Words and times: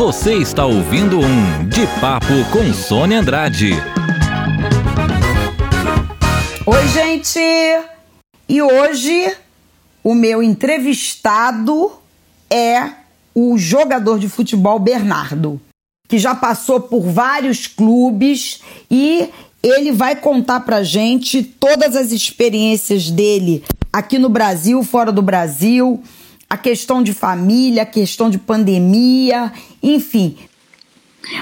Você 0.00 0.32
está 0.36 0.64
ouvindo 0.64 1.18
um 1.18 1.68
De 1.68 1.86
Papo 2.00 2.32
com 2.50 2.72
Sônia 2.72 3.20
Andrade. 3.20 3.72
Oi, 6.64 6.88
gente! 6.88 7.38
E 8.48 8.62
hoje 8.62 9.36
o 10.02 10.14
meu 10.14 10.42
entrevistado 10.42 11.92
é 12.48 12.92
o 13.34 13.58
jogador 13.58 14.18
de 14.18 14.26
futebol 14.26 14.78
Bernardo, 14.78 15.60
que 16.08 16.18
já 16.18 16.34
passou 16.34 16.80
por 16.80 17.02
vários 17.02 17.66
clubes 17.66 18.62
e 18.90 19.28
ele 19.62 19.92
vai 19.92 20.16
contar 20.16 20.60
pra 20.60 20.82
gente 20.82 21.42
todas 21.42 21.94
as 21.94 22.10
experiências 22.10 23.10
dele 23.10 23.62
aqui 23.92 24.18
no 24.18 24.30
Brasil, 24.30 24.82
fora 24.82 25.12
do 25.12 25.20
Brasil, 25.20 26.02
a 26.50 26.56
questão 26.56 27.00
de 27.00 27.14
família, 27.14 27.84
a 27.84 27.86
questão 27.86 28.28
de 28.28 28.36
pandemia, 28.36 29.52
enfim. 29.80 30.36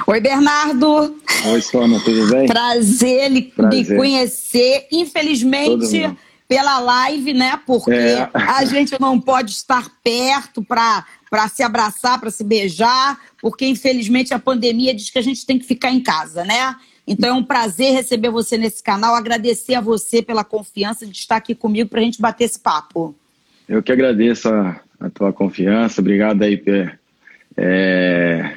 Oi, 0.07 0.21
Bernardo. 0.21 1.17
Oi, 1.47 1.63
Sônia, 1.63 1.99
tudo 2.05 2.29
bem? 2.31 2.47
Prazer 2.47 3.31
lhe 3.31 3.43
Prazer. 3.43 3.97
conhecer. 3.97 4.87
Infelizmente, 4.93 6.15
pela 6.47 6.79
live, 6.79 7.33
né? 7.33 7.59
Porque 7.67 7.91
é. 7.91 8.29
a 8.35 8.63
gente 8.67 9.01
não 9.01 9.19
pode 9.19 9.53
estar 9.53 9.89
perto 10.05 10.63
para 10.63 11.05
se 11.49 11.63
abraçar, 11.63 12.21
para 12.21 12.31
se 12.31 12.45
beijar, 12.45 13.19
porque 13.41 13.67
infelizmente 13.67 14.35
a 14.35 14.39
pandemia 14.39 14.95
diz 14.95 15.09
que 15.09 15.19
a 15.19 15.23
gente 15.23 15.47
tem 15.47 15.59
que 15.59 15.65
ficar 15.65 15.91
em 15.91 16.03
casa, 16.03 16.45
né? 16.45 16.77
Então 17.07 17.31
é 17.31 17.33
um 17.33 17.45
prazer 17.45 17.95
receber 17.95 18.29
você 18.29 18.59
nesse 18.59 18.83
canal, 18.83 19.15
agradecer 19.15 19.75
a 19.75 19.81
você 19.81 20.21
pela 20.21 20.45
confiança 20.45 21.07
de 21.07 21.17
estar 21.17 21.37
aqui 21.37 21.55
comigo 21.55 21.89
para 21.89 22.01
a 22.01 22.05
gente 22.05 22.21
bater 22.21 22.45
esse 22.45 22.59
papo. 22.59 23.15
Eu 23.67 23.83
que 23.83 23.93
agradeço 23.93 24.49
a, 24.49 24.81
a 25.01 25.09
tua 25.09 25.33
confiança, 25.33 26.01
obrigado 26.01 26.43
aí 26.43 26.63
é, 27.57 28.55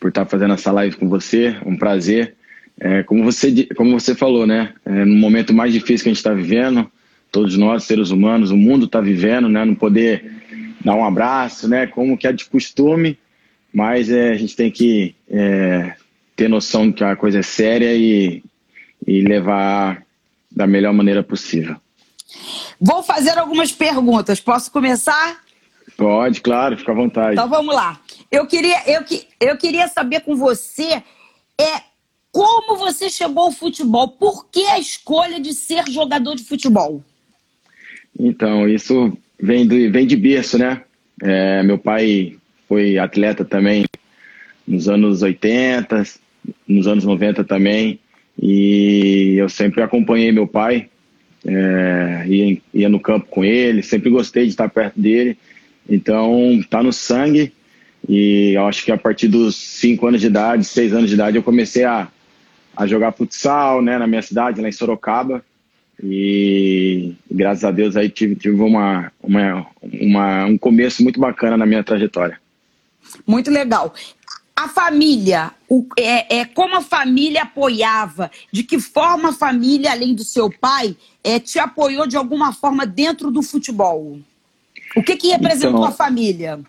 por 0.00 0.08
estar 0.08 0.26
fazendo 0.26 0.54
essa 0.54 0.72
live 0.72 0.96
com 0.96 1.08
você, 1.08 1.56
um 1.64 1.76
prazer. 1.76 2.34
É, 2.80 3.02
como, 3.04 3.22
você, 3.22 3.66
como 3.76 3.98
você 3.98 4.14
falou, 4.14 4.46
né? 4.46 4.74
É, 4.84 5.04
no 5.04 5.14
momento 5.14 5.54
mais 5.54 5.72
difícil 5.72 6.04
que 6.04 6.08
a 6.08 6.12
gente 6.12 6.18
está 6.18 6.34
vivendo, 6.34 6.90
todos 7.30 7.56
nós, 7.56 7.84
seres 7.84 8.10
humanos, 8.10 8.50
o 8.50 8.56
mundo 8.56 8.86
está 8.86 9.00
vivendo, 9.00 9.48
né? 9.48 9.64
Não 9.64 9.74
poder 9.74 10.24
dar 10.84 10.94
um 10.94 11.04
abraço, 11.04 11.68
né? 11.68 11.86
Como 11.86 12.18
que 12.18 12.26
é 12.26 12.32
de 12.32 12.44
costume, 12.44 13.16
mas 13.72 14.10
é, 14.10 14.32
a 14.32 14.36
gente 14.36 14.56
tem 14.56 14.70
que 14.70 15.14
é, 15.30 15.94
ter 16.34 16.48
noção 16.48 16.92
que 16.92 17.04
a 17.04 17.14
coisa 17.14 17.38
é 17.38 17.42
séria 17.42 17.94
e, 17.94 18.42
e 19.06 19.20
levar 19.22 20.02
da 20.50 20.66
melhor 20.66 20.92
maneira 20.92 21.22
possível. 21.22 21.76
Vou 22.80 23.02
fazer 23.02 23.38
algumas 23.38 23.70
perguntas. 23.70 24.40
Posso 24.40 24.70
começar? 24.70 25.43
Pode, 25.96 26.40
claro, 26.40 26.76
fica 26.76 26.92
à 26.92 26.94
vontade. 26.94 27.32
Então 27.32 27.48
vamos 27.48 27.74
lá. 27.74 28.00
Eu 28.30 28.46
queria, 28.46 28.82
eu, 28.86 29.02
eu 29.40 29.56
queria 29.56 29.86
saber 29.88 30.20
com 30.20 30.34
você 30.34 31.02
é 31.58 31.82
como 32.32 32.76
você 32.76 33.08
chegou 33.08 33.44
ao 33.44 33.52
futebol. 33.52 34.08
Por 34.08 34.50
que 34.50 34.66
a 34.66 34.78
escolha 34.78 35.38
de 35.38 35.54
ser 35.54 35.88
jogador 35.88 36.34
de 36.34 36.44
futebol? 36.44 37.02
Então, 38.18 38.68
isso 38.68 39.16
vem, 39.40 39.66
do, 39.66 39.90
vem 39.92 40.06
de 40.06 40.16
berço, 40.16 40.58
né? 40.58 40.82
É, 41.22 41.62
meu 41.62 41.78
pai 41.78 42.36
foi 42.68 42.98
atleta 42.98 43.44
também 43.44 43.84
nos 44.66 44.88
anos 44.88 45.22
80, 45.22 46.02
nos 46.66 46.88
anos 46.88 47.04
90 47.04 47.44
também. 47.44 48.00
E 48.40 49.36
eu 49.36 49.48
sempre 49.48 49.80
acompanhei 49.80 50.32
meu 50.32 50.46
pai, 50.46 50.88
é, 51.46 52.24
ia, 52.26 52.58
ia 52.72 52.88
no 52.88 52.98
campo 52.98 53.26
com 53.30 53.44
ele, 53.44 53.80
sempre 53.82 54.10
gostei 54.10 54.44
de 54.44 54.50
estar 54.50 54.68
perto 54.68 55.00
dele. 55.00 55.38
Então, 55.88 56.62
tá 56.68 56.82
no 56.82 56.92
sangue. 56.92 57.52
E 58.08 58.56
acho 58.56 58.84
que 58.84 58.92
a 58.92 58.98
partir 58.98 59.28
dos 59.28 59.56
5 59.56 60.06
anos 60.06 60.20
de 60.20 60.26
idade, 60.26 60.64
6 60.64 60.92
anos 60.92 61.08
de 61.08 61.14
idade, 61.14 61.36
eu 61.36 61.42
comecei 61.42 61.84
a, 61.84 62.08
a 62.76 62.86
jogar 62.86 63.12
futsal 63.12 63.80
né, 63.80 63.98
na 63.98 64.06
minha 64.06 64.22
cidade, 64.22 64.60
lá 64.60 64.68
em 64.68 64.72
Sorocaba. 64.72 65.44
E 66.02 67.14
graças 67.30 67.64
a 67.64 67.70
Deus 67.70 67.96
aí 67.96 68.08
tive, 68.08 68.34
tive 68.34 68.60
uma, 68.60 69.12
uma, 69.22 69.66
uma, 69.82 70.44
um 70.44 70.58
começo 70.58 71.02
muito 71.02 71.20
bacana 71.20 71.56
na 71.56 71.64
minha 71.64 71.84
trajetória. 71.84 72.38
Muito 73.26 73.50
legal 73.50 73.94
a 74.56 74.68
família, 74.68 75.52
o, 75.68 75.84
é, 75.98 76.38
é, 76.38 76.44
como 76.44 76.76
a 76.76 76.80
família 76.80 77.42
apoiava, 77.42 78.30
de 78.52 78.62
que 78.62 78.78
forma 78.78 79.30
a 79.30 79.32
família, 79.32 79.90
além 79.90 80.14
do 80.14 80.24
seu 80.24 80.48
pai, 80.48 80.96
é, 81.24 81.40
te 81.40 81.58
apoiou 81.58 82.06
de 82.06 82.16
alguma 82.16 82.52
forma 82.52 82.86
dentro 82.86 83.30
do 83.30 83.42
futebol? 83.42 84.20
O 84.96 85.02
que, 85.02 85.16
que 85.16 85.28
representou 85.28 85.80
então, 85.80 85.84
a 85.84 85.92
família? 85.92 86.60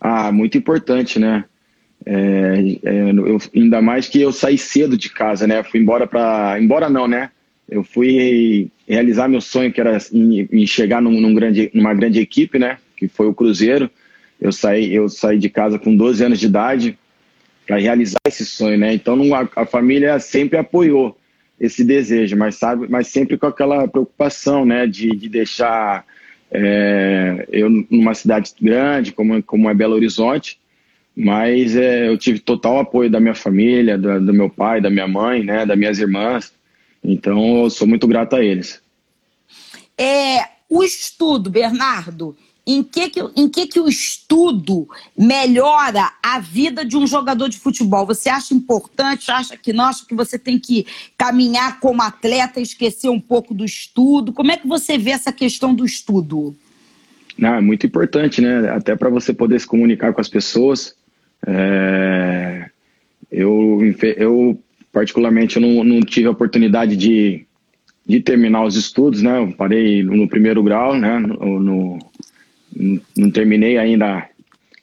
Ah, 0.00 0.32
muito 0.32 0.56
importante, 0.58 1.18
né? 1.18 1.44
É, 2.04 2.78
é, 2.82 3.10
eu, 3.10 3.38
ainda 3.54 3.80
mais 3.80 4.08
que 4.08 4.20
eu 4.20 4.32
saí 4.32 4.58
cedo 4.58 4.96
de 4.96 5.08
casa, 5.08 5.46
né? 5.46 5.62
Fui 5.62 5.80
embora 5.80 6.06
para, 6.06 6.58
embora 6.60 6.88
não, 6.88 7.06
né? 7.06 7.30
Eu 7.68 7.84
fui 7.84 8.68
realizar 8.88 9.28
meu 9.28 9.40
sonho 9.40 9.72
que 9.72 9.80
era 9.80 9.96
em, 10.12 10.48
em 10.52 10.66
chegar 10.66 11.00
num, 11.00 11.20
num 11.20 11.34
grande, 11.34 11.70
numa 11.72 11.94
grande 11.94 12.20
equipe, 12.20 12.58
né? 12.58 12.78
Que 12.96 13.08
foi 13.08 13.26
o 13.26 13.34
Cruzeiro. 13.34 13.90
Eu 14.40 14.50
saí, 14.50 14.92
eu 14.92 15.08
saí 15.08 15.38
de 15.38 15.48
casa 15.48 15.78
com 15.78 15.94
12 15.94 16.24
anos 16.24 16.40
de 16.40 16.46
idade 16.46 16.98
para 17.66 17.78
realizar 17.78 18.18
esse 18.26 18.44
sonho, 18.44 18.76
né? 18.76 18.92
Então 18.92 19.34
a, 19.34 19.48
a, 19.54 19.64
família 19.64 20.18
sempre 20.18 20.58
apoiou 20.58 21.16
esse 21.60 21.84
desejo, 21.84 22.36
mas 22.36 22.56
sabe, 22.56 22.88
mas 22.88 23.06
sempre 23.06 23.38
com 23.38 23.46
aquela 23.46 23.86
preocupação, 23.86 24.64
né, 24.64 24.84
de, 24.84 25.10
de 25.10 25.28
deixar 25.28 26.04
é, 26.52 27.46
eu 27.50 27.70
numa 27.90 28.14
cidade 28.14 28.52
grande 28.60 29.10
como 29.12 29.42
como 29.42 29.70
é 29.70 29.74
Belo 29.74 29.94
Horizonte, 29.94 30.60
mas 31.16 31.74
é, 31.74 32.08
eu 32.08 32.18
tive 32.18 32.38
total 32.38 32.78
apoio 32.78 33.10
da 33.10 33.18
minha 33.18 33.34
família, 33.34 33.96
do, 33.96 34.32
meu 34.32 34.50
pai, 34.50 34.80
da 34.80 34.90
minha 34.90 35.08
mãe, 35.08 35.42
né, 35.42 35.64
das 35.64 35.78
minhas 35.78 35.98
irmãs. 35.98 36.52
Então 37.02 37.64
eu 37.64 37.70
sou 37.70 37.86
muito 37.86 38.06
grato 38.06 38.36
a 38.36 38.44
eles. 38.44 38.80
É, 39.96 40.44
o 40.68 40.82
estudo, 40.82 41.50
Bernardo, 41.50 42.36
em 42.66 42.82
que, 42.82 43.10
que, 43.10 43.20
em 43.36 43.48
que, 43.48 43.66
que 43.66 43.80
o 43.80 43.88
estudo 43.88 44.88
melhora 45.18 46.12
a 46.22 46.38
vida 46.38 46.84
de 46.84 46.96
um 46.96 47.06
jogador 47.06 47.48
de 47.48 47.58
futebol? 47.58 48.06
Você 48.06 48.28
acha 48.28 48.54
importante? 48.54 49.30
Acha 49.30 49.56
que 49.56 49.72
não? 49.72 49.84
Acha 49.86 50.06
que 50.06 50.14
você 50.14 50.38
tem 50.38 50.58
que 50.58 50.86
caminhar 51.18 51.80
como 51.80 52.02
atleta 52.02 52.60
esquecer 52.60 53.08
um 53.08 53.20
pouco 53.20 53.52
do 53.52 53.64
estudo? 53.64 54.32
Como 54.32 54.52
é 54.52 54.56
que 54.56 54.68
você 54.68 54.96
vê 54.96 55.10
essa 55.10 55.32
questão 55.32 55.74
do 55.74 55.84
estudo? 55.84 56.54
Não, 57.36 57.54
é 57.54 57.60
muito 57.60 57.84
importante, 57.84 58.40
né? 58.40 58.70
Até 58.70 58.94
para 58.94 59.10
você 59.10 59.32
poder 59.32 59.58
se 59.58 59.66
comunicar 59.66 60.12
com 60.12 60.20
as 60.20 60.28
pessoas. 60.28 60.94
É... 61.44 62.70
Eu, 63.30 63.80
eu, 64.18 64.62
particularmente, 64.92 65.56
eu 65.56 65.62
não, 65.62 65.82
não 65.82 66.00
tive 66.02 66.26
a 66.26 66.30
oportunidade 66.32 66.96
de, 66.96 67.46
de 68.06 68.20
terminar 68.20 68.64
os 68.64 68.76
estudos, 68.76 69.22
né? 69.22 69.38
Eu 69.38 69.52
parei 69.52 70.02
no 70.02 70.28
primeiro 70.28 70.62
grau, 70.62 70.94
né? 70.96 71.18
no, 71.18 71.58
no 71.58 71.98
não 73.16 73.30
terminei 73.30 73.78
ainda 73.78 74.28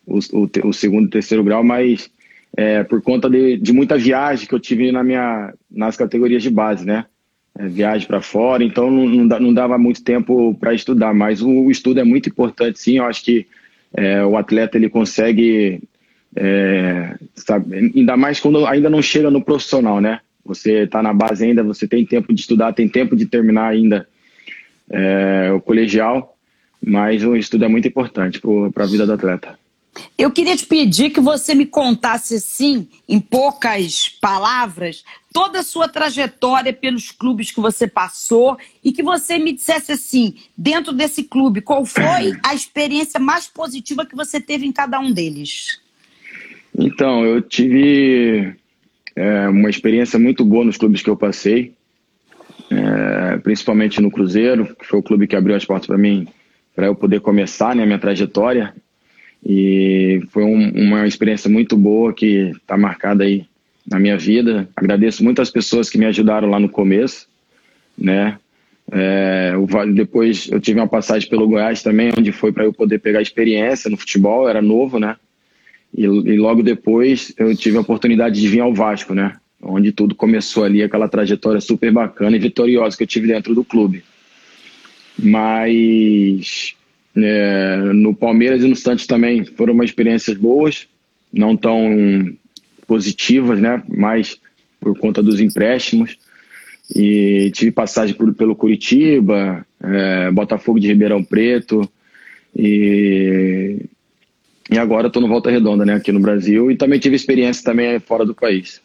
o, 0.05 0.19
o, 0.33 0.67
o 0.69 0.73
segundo 0.73 1.07
e 1.07 1.11
terceiro 1.11 1.43
grau, 1.43 1.63
mas 1.63 2.09
é, 2.55 2.83
por 2.83 3.01
conta 3.01 3.29
de, 3.29 3.57
de, 3.57 3.71
muita 3.71 3.97
viagem 3.97 4.47
que 4.47 4.53
eu 4.53 4.59
tive 4.59 4.91
na 4.91 5.03
minha, 5.03 5.53
nas 5.69 5.95
categorias 5.95 6.41
de 6.41 6.49
base, 6.49 6.85
né? 6.85 7.05
É, 7.57 7.67
viagem 7.67 8.07
para 8.07 8.21
fora, 8.21 8.63
então 8.63 8.89
não, 8.89 9.39
não, 9.39 9.53
dava 9.53 9.77
muito 9.77 10.03
tempo 10.03 10.55
para 10.55 10.73
estudar, 10.73 11.13
mas 11.13 11.41
o, 11.41 11.49
o, 11.49 11.71
estudo 11.71 11.99
é 11.99 12.03
muito 12.03 12.29
importante, 12.29 12.79
sim. 12.79 12.97
Eu 12.97 13.05
acho 13.05 13.23
que 13.23 13.45
é, 13.93 14.23
o 14.23 14.37
atleta 14.37 14.77
ele 14.77 14.89
consegue, 14.89 15.81
é, 16.35 17.15
sabe, 17.35 17.91
ainda 17.95 18.15
mais 18.15 18.39
quando 18.39 18.65
ainda 18.65 18.89
não 18.89 19.01
chega 19.01 19.29
no 19.29 19.43
profissional, 19.43 19.99
né? 19.99 20.19
Você 20.45 20.83
está 20.83 21.03
na 21.03 21.13
base 21.13 21.45
ainda, 21.45 21.63
você 21.63 21.87
tem 21.87 22.05
tempo 22.05 22.33
de 22.33 22.41
estudar, 22.41 22.73
tem 22.73 22.87
tempo 22.87 23.15
de 23.15 23.25
terminar 23.25 23.67
ainda 23.67 24.07
é, 24.89 25.51
o 25.53 25.61
colegial 25.61 26.35
mas 26.81 27.23
o 27.23 27.35
estudo 27.35 27.65
é 27.65 27.67
muito 27.67 27.87
importante 27.87 28.41
para 28.73 28.83
a 28.83 28.87
vida 28.87 29.05
do 29.05 29.13
atleta. 29.13 29.57
Eu 30.17 30.31
queria 30.31 30.55
te 30.55 30.65
pedir 30.65 31.09
que 31.09 31.19
você 31.19 31.53
me 31.53 31.65
contasse, 31.65 32.35
assim, 32.35 32.87
em 33.07 33.19
poucas 33.19 34.09
palavras, 34.21 35.03
toda 35.33 35.59
a 35.59 35.63
sua 35.63 35.87
trajetória 35.87 36.71
pelos 36.71 37.11
clubes 37.11 37.51
que 37.51 37.59
você 37.59 37.87
passou 37.87 38.57
e 38.83 38.91
que 38.91 39.03
você 39.03 39.37
me 39.37 39.51
dissesse, 39.51 39.91
assim, 39.91 40.35
dentro 40.57 40.93
desse 40.93 41.23
clube, 41.23 41.61
qual 41.61 41.85
foi 41.85 42.33
a 42.43 42.53
experiência 42.53 43.19
mais 43.19 43.47
positiva 43.47 44.05
que 44.05 44.15
você 44.15 44.39
teve 44.39 44.65
em 44.65 44.71
cada 44.71 44.99
um 44.99 45.11
deles? 45.11 45.81
Então, 46.77 47.25
eu 47.25 47.41
tive 47.41 48.53
é, 49.15 49.47
uma 49.49 49.69
experiência 49.69 50.19
muito 50.19 50.45
boa 50.45 50.63
nos 50.63 50.77
clubes 50.77 51.01
que 51.01 51.09
eu 51.09 51.17
passei, 51.17 51.73
é, 52.69 53.37
principalmente 53.37 53.99
no 53.99 54.11
Cruzeiro, 54.11 54.75
que 54.75 54.85
foi 54.85 54.99
o 54.99 55.03
clube 55.03 55.27
que 55.27 55.35
abriu 55.35 55.55
as 55.55 55.65
portas 55.65 55.87
para 55.87 55.97
mim 55.97 56.27
para 56.79 56.87
eu 56.87 56.95
poder 56.95 57.19
começar 57.19 57.75
né, 57.75 57.85
minha 57.85 57.99
trajetória. 57.99 58.73
E 59.45 60.21
foi 60.29 60.45
um, 60.45 60.69
uma 60.69 61.05
experiência 61.05 61.49
muito 61.49 61.75
boa 61.75 62.13
que 62.13 62.51
está 62.55 62.77
marcada 62.77 63.25
aí 63.25 63.45
na 63.85 63.99
minha 63.99 64.17
vida. 64.17 64.65
Agradeço 64.73 65.21
muito 65.21 65.41
as 65.41 65.49
pessoas 65.49 65.89
que 65.89 65.97
me 65.97 66.05
ajudaram 66.05 66.49
lá 66.49 66.57
no 66.57 66.69
começo, 66.69 67.27
né? 67.97 68.37
É, 68.89 69.51
depois 69.93 70.47
eu 70.49 70.61
tive 70.61 70.79
uma 70.79 70.87
passagem 70.87 71.29
pelo 71.29 71.49
Goiás 71.49 71.83
também, 71.83 72.13
onde 72.17 72.31
foi 72.31 72.53
para 72.53 72.63
eu 72.63 72.71
poder 72.71 72.99
pegar 72.99 73.21
experiência 73.21 73.89
no 73.89 73.97
futebol, 73.97 74.47
era 74.47 74.61
novo, 74.61 74.99
né? 74.99 75.17
E, 75.93 76.05
e, 76.05 76.37
logo 76.37 76.63
depois 76.63 77.33
eu 77.37 77.53
tive 77.57 77.75
a 77.75 77.81
oportunidade 77.81 78.39
de 78.39 78.47
vir 78.47 78.61
ao 78.61 78.73
Vasco, 78.73 79.13
né? 79.13 79.33
Onde 79.61 79.91
tudo 79.91 80.15
começou 80.15 80.63
ali, 80.63 80.81
aquela 80.81 81.09
trajetória 81.09 81.59
super 81.59 81.91
bacana 81.91 82.37
e 82.37 82.39
vitoriosa 82.39 82.95
que 82.95 83.03
eu 83.03 83.07
tive 83.07 83.27
dentro 83.27 83.53
do 83.53 83.65
clube. 83.65 84.01
Mas 85.21 86.75
é, 87.15 87.77
no 87.93 88.13
Palmeiras 88.13 88.63
e 88.63 88.67
no 88.67 88.75
Santos 88.75 89.05
também 89.05 89.43
foram 89.43 89.73
umas 89.73 89.89
experiências 89.89 90.37
boas, 90.37 90.87
não 91.31 91.55
tão 91.55 92.33
positivas, 92.87 93.59
né? 93.59 93.83
Mas 93.87 94.39
por 94.79 94.97
conta 94.97 95.21
dos 95.21 95.39
empréstimos. 95.39 96.17
E 96.95 97.51
tive 97.53 97.71
passagem 97.71 98.15
por, 98.15 98.33
pelo 98.33 98.55
Curitiba, 98.55 99.65
é, 99.81 100.31
Botafogo 100.31 100.79
de 100.79 100.87
Ribeirão 100.87 101.23
Preto. 101.23 101.87
E, 102.55 103.77
e 104.71 104.77
agora 104.77 105.07
estou 105.07 105.21
no 105.21 105.27
Volta 105.27 105.51
Redonda, 105.51 105.85
né? 105.85 105.93
Aqui 105.93 106.11
no 106.11 106.19
Brasil. 106.19 106.71
E 106.71 106.75
também 106.75 106.99
tive 106.99 107.15
experiência 107.15 107.63
também 107.63 107.99
fora 107.99 108.25
do 108.25 108.33
país. 108.33 108.81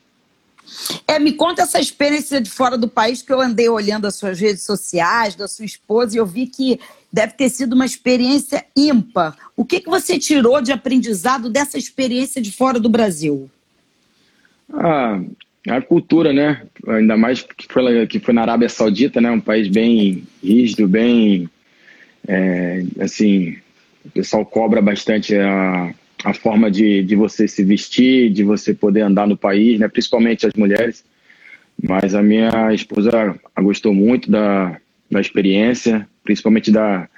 É, 1.07 1.19
me 1.19 1.33
conta 1.33 1.63
essa 1.63 1.81
experiência 1.81 2.41
de 2.41 2.51
fora 2.51 2.77
do 2.77 2.89
país, 2.89 3.23
que 3.23 3.33
eu 3.33 3.41
andei 3.41 3.69
olhando 3.69 4.07
as 4.07 4.17
suas 4.17 4.41
redes 4.41 4.63
sociais, 4.63 5.35
da 5.35 5.47
sua 5.47 5.65
esposa, 5.65 6.17
e 6.17 6.19
eu 6.19 6.27
vi 6.27 6.47
que 6.47 6.81
deve 7.13 7.35
ter 7.35 7.49
sido 7.49 7.75
uma 7.75 7.87
experiência 7.87 8.65
ímpar. 8.77 9.37
O 9.57 9.65
que, 9.65 9.81
que 9.81 9.89
você 9.89 10.19
tirou 10.19 10.61
de 10.61 10.73
aprendizado 10.73 11.49
dessa 11.49 11.79
experiência 11.79 12.41
de 12.43 12.51
fora 12.51 12.81
do 12.81 12.89
Brasil? 12.89 13.51
Ah, 14.73 15.21
a 15.69 15.81
cultura, 15.81 16.33
né? 16.33 16.63
Ainda 16.89 17.17
mais 17.17 17.43
que 17.43 17.67
foi, 17.73 18.07
que 18.07 18.19
foi 18.19 18.35
na 18.35 18.43
Arábia 18.43 18.69
Saudita, 18.69 19.21
né? 19.21 19.31
Um 19.31 19.41
país 19.41 19.69
bem 19.69 20.27
rígido, 20.43 20.89
bem. 20.89 21.49
É, 22.27 22.83
assim, 23.01 23.57
o 24.05 24.11
pessoal 24.11 24.45
cobra 24.45 24.81
bastante 24.83 25.37
a, 25.37 25.95
a 26.25 26.33
forma 26.33 26.71
de, 26.71 27.03
de 27.03 27.15
você 27.15 27.47
se 27.47 27.63
vestir, 27.63 28.31
de 28.31 28.43
você 28.43 28.73
poder 28.73 29.03
andar 29.03 29.27
no 29.27 29.37
país, 29.37 29.79
né? 29.79 29.89
Principalmente 29.89 30.47
as 30.47 30.55
mulheres. 30.55 31.05
Mas 31.83 32.15
a 32.15 32.23
minha 32.23 32.73
esposa 32.73 33.39
gostou 33.61 33.93
muito 33.93 34.31
da, 34.31 34.79
da 35.11 35.21
experiência, 35.21 36.09
principalmente 36.23 36.71
da, 36.71 37.09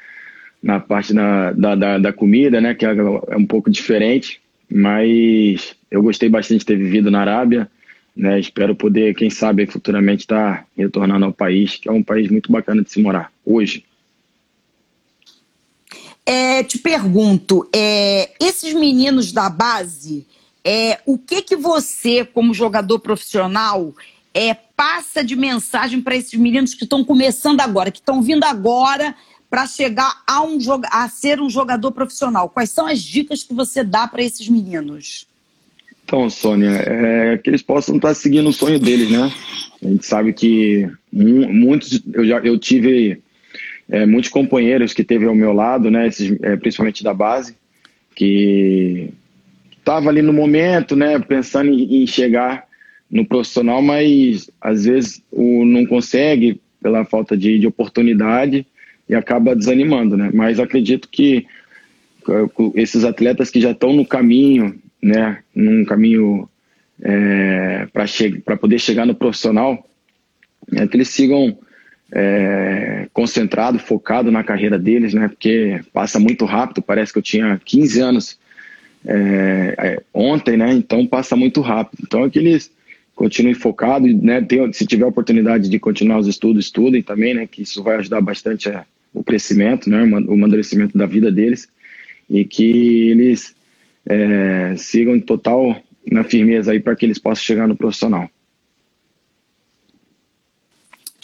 na 0.63 0.81
parte 0.81 1.15
da, 1.15 1.53
da, 1.53 1.75
da, 1.75 1.99
da 1.99 2.13
comida, 2.13 2.61
né? 2.61 2.75
Que 2.75 2.85
é, 2.85 2.91
é 2.91 3.37
um 3.37 3.47
pouco 3.47 3.71
diferente. 3.71 4.41
Mas 4.71 5.77
eu 5.91 6.03
gostei 6.03 6.29
bastante 6.29 6.61
de 6.61 6.67
ter 6.67 6.77
vivido 6.77 7.11
na 7.11 7.21
Arábia 7.21 7.71
né? 8.17 8.41
Espero 8.41 8.75
poder, 8.75 9.15
quem 9.15 9.29
sabe, 9.29 9.67
futuramente 9.67 10.23
estar 10.23 10.63
tá 10.63 10.67
retornando 10.77 11.27
ao 11.27 11.33
país, 11.33 11.77
que 11.77 11.89
é 11.89 11.93
um 11.93 12.03
país 12.03 12.31
muito 12.31 12.51
bacana 12.51 12.83
de 12.83 12.91
se 12.91 13.03
morar 13.03 13.31
hoje. 13.45 13.85
É, 16.29 16.65
te 16.65 16.77
pergunto, 16.79 17.69
é, 17.73 18.33
esses 18.41 18.75
meninos 18.75 19.31
da 19.31 19.49
base, 19.49 20.27
é, 20.65 20.99
o 21.07 21.17
que 21.17 21.41
que 21.41 21.55
você, 21.55 22.25
como 22.25 22.53
jogador 22.53 22.99
profissional, 22.99 23.95
é, 24.35 24.53
passa 24.53 25.23
de 25.23 25.37
mensagem 25.37 26.03
para 26.03 26.17
esses 26.17 26.35
meninos 26.35 26.75
que 26.75 26.83
estão 26.83 27.05
começando 27.05 27.61
agora, 27.61 27.93
que 27.93 28.01
estão 28.01 28.21
vindo 28.21 28.43
agora 28.43 29.15
para 29.49 29.67
chegar 29.69 30.23
a, 30.27 30.43
um, 30.43 30.59
a 30.91 31.09
ser 31.09 31.41
um 31.41 31.49
jogador 31.49 31.93
profissional? 31.93 32.49
Quais 32.49 32.71
são 32.71 32.87
as 32.87 33.01
dicas 33.01 33.45
que 33.45 33.55
você 33.55 33.85
dá 33.85 34.09
para 34.09 34.23
esses 34.23 34.49
meninos? 34.49 35.29
Então, 36.05 36.29
Sônia, 36.29 36.71
é 36.71 37.39
que 37.39 37.49
eles 37.49 37.63
possam 37.63 37.97
estar 37.97 38.15
seguindo 38.15 38.49
o 38.49 38.53
sonho 38.53 38.79
deles, 38.79 39.11
né? 39.11 39.33
A 39.83 39.89
gente 39.89 40.05
sabe 40.05 40.33
que 40.33 40.91
muitos, 41.13 42.01
eu 42.13 42.27
já 42.27 42.39
eu 42.39 42.59
tive 42.59 43.23
é, 43.89 44.05
muitos 44.07 44.31
companheiros 44.31 44.93
que 44.93 45.05
teve 45.05 45.27
ao 45.27 45.35
meu 45.35 45.53
lado, 45.53 45.91
né? 45.91 46.07
Esses, 46.07 46.37
é, 46.43 46.57
principalmente 46.57 47.05
da 47.05 47.15
base, 47.15 47.57
que 48.15 49.11
estava 49.79 50.09
ali 50.09 50.23
no 50.23 50.33
momento, 50.33 50.97
né? 50.97 51.19
Pensando 51.19 51.71
em, 51.71 52.03
em, 52.03 52.07
chegar 52.07 52.65
no 53.11 53.25
profissional, 53.25 53.81
mas 53.81 54.51
às 54.61 54.85
vezes 54.85 55.23
o, 55.31 55.65
não 55.65 55.87
consegue 55.87 56.61
pela 56.83 57.05
falta 57.05 57.37
de, 57.37 57.59
de 57.59 57.67
oportunidade 57.67 58.67
e 59.09 59.15
acaba 59.15 59.55
desanimando, 59.55 60.17
né? 60.17 60.31
Mas 60.35 60.59
acredito 60.59 61.09
que 61.09 61.47
é, 62.29 62.81
esses 62.81 63.05
atletas 63.05 63.51
que 63.51 63.61
já 63.61 63.71
estão 63.71 63.93
no 63.93 64.05
caminho 64.05 64.81
né, 65.03 65.39
num 65.55 65.85
caminho 65.85 66.49
é, 67.01 67.87
para 68.45 68.57
poder 68.57 68.79
chegar 68.79 69.07
no 69.07 69.15
profissional, 69.15 69.89
é 70.75 70.87
que 70.87 70.97
eles 70.97 71.11
sigam 71.11 71.57
é, 72.13 73.09
concentrado, 73.13 73.79
focado 73.79 74.31
na 74.31 74.45
carreira 74.45 74.79
deles, 74.79 75.13
né, 75.15 75.29
porque 75.29 75.81
passa 75.93 76.19
muito 76.19 76.45
rápido, 76.45 76.83
parece 76.83 77.13
que 77.13 77.19
eu 77.19 77.23
tinha 77.23 77.61
15 77.65 78.01
anos 78.01 78.39
é, 79.05 79.75
é, 79.79 80.03
ontem, 80.13 80.57
né, 80.57 80.73
então 80.73 81.07
passa 81.07 81.37
muito 81.37 81.61
rápido. 81.61 82.03
Então 82.07 82.25
é 82.25 82.31
que 82.31 82.39
eles 82.39 82.71
continuem 83.15 83.55
focados, 83.55 84.13
né, 84.15 84.41
tem, 84.43 84.73
se 84.73 84.87
tiver 84.87 85.07
oportunidade 85.07 85.69
de 85.69 85.79
continuar 85.79 86.19
os 86.19 86.27
estudos, 86.27 86.67
estudem 86.67 87.03
também, 87.03 87.35
né, 87.35 87.47
que 87.47 87.63
isso 87.63 87.83
vai 87.83 87.97
ajudar 87.97 88.21
bastante 88.21 88.69
a, 88.69 88.85
o 89.13 89.25
crescimento, 89.25 89.89
né, 89.89 90.03
o 90.03 90.35
amadurecimento 90.35 90.97
da 90.97 91.07
vida 91.07 91.31
deles. 91.31 91.69
E 92.29 92.45
que 92.45 93.09
eles 93.09 93.55
é, 94.05 94.75
sigam 94.77 95.21
total 95.21 95.81
na 96.11 96.25
firmeza 96.25 96.73
aí 96.73 96.81
para 96.81 96.95
que 96.97 97.07
eles 97.07 97.19
possam 97.19 97.45
chegar 97.45 97.69
no 97.69 97.77
profissional. 97.77 98.29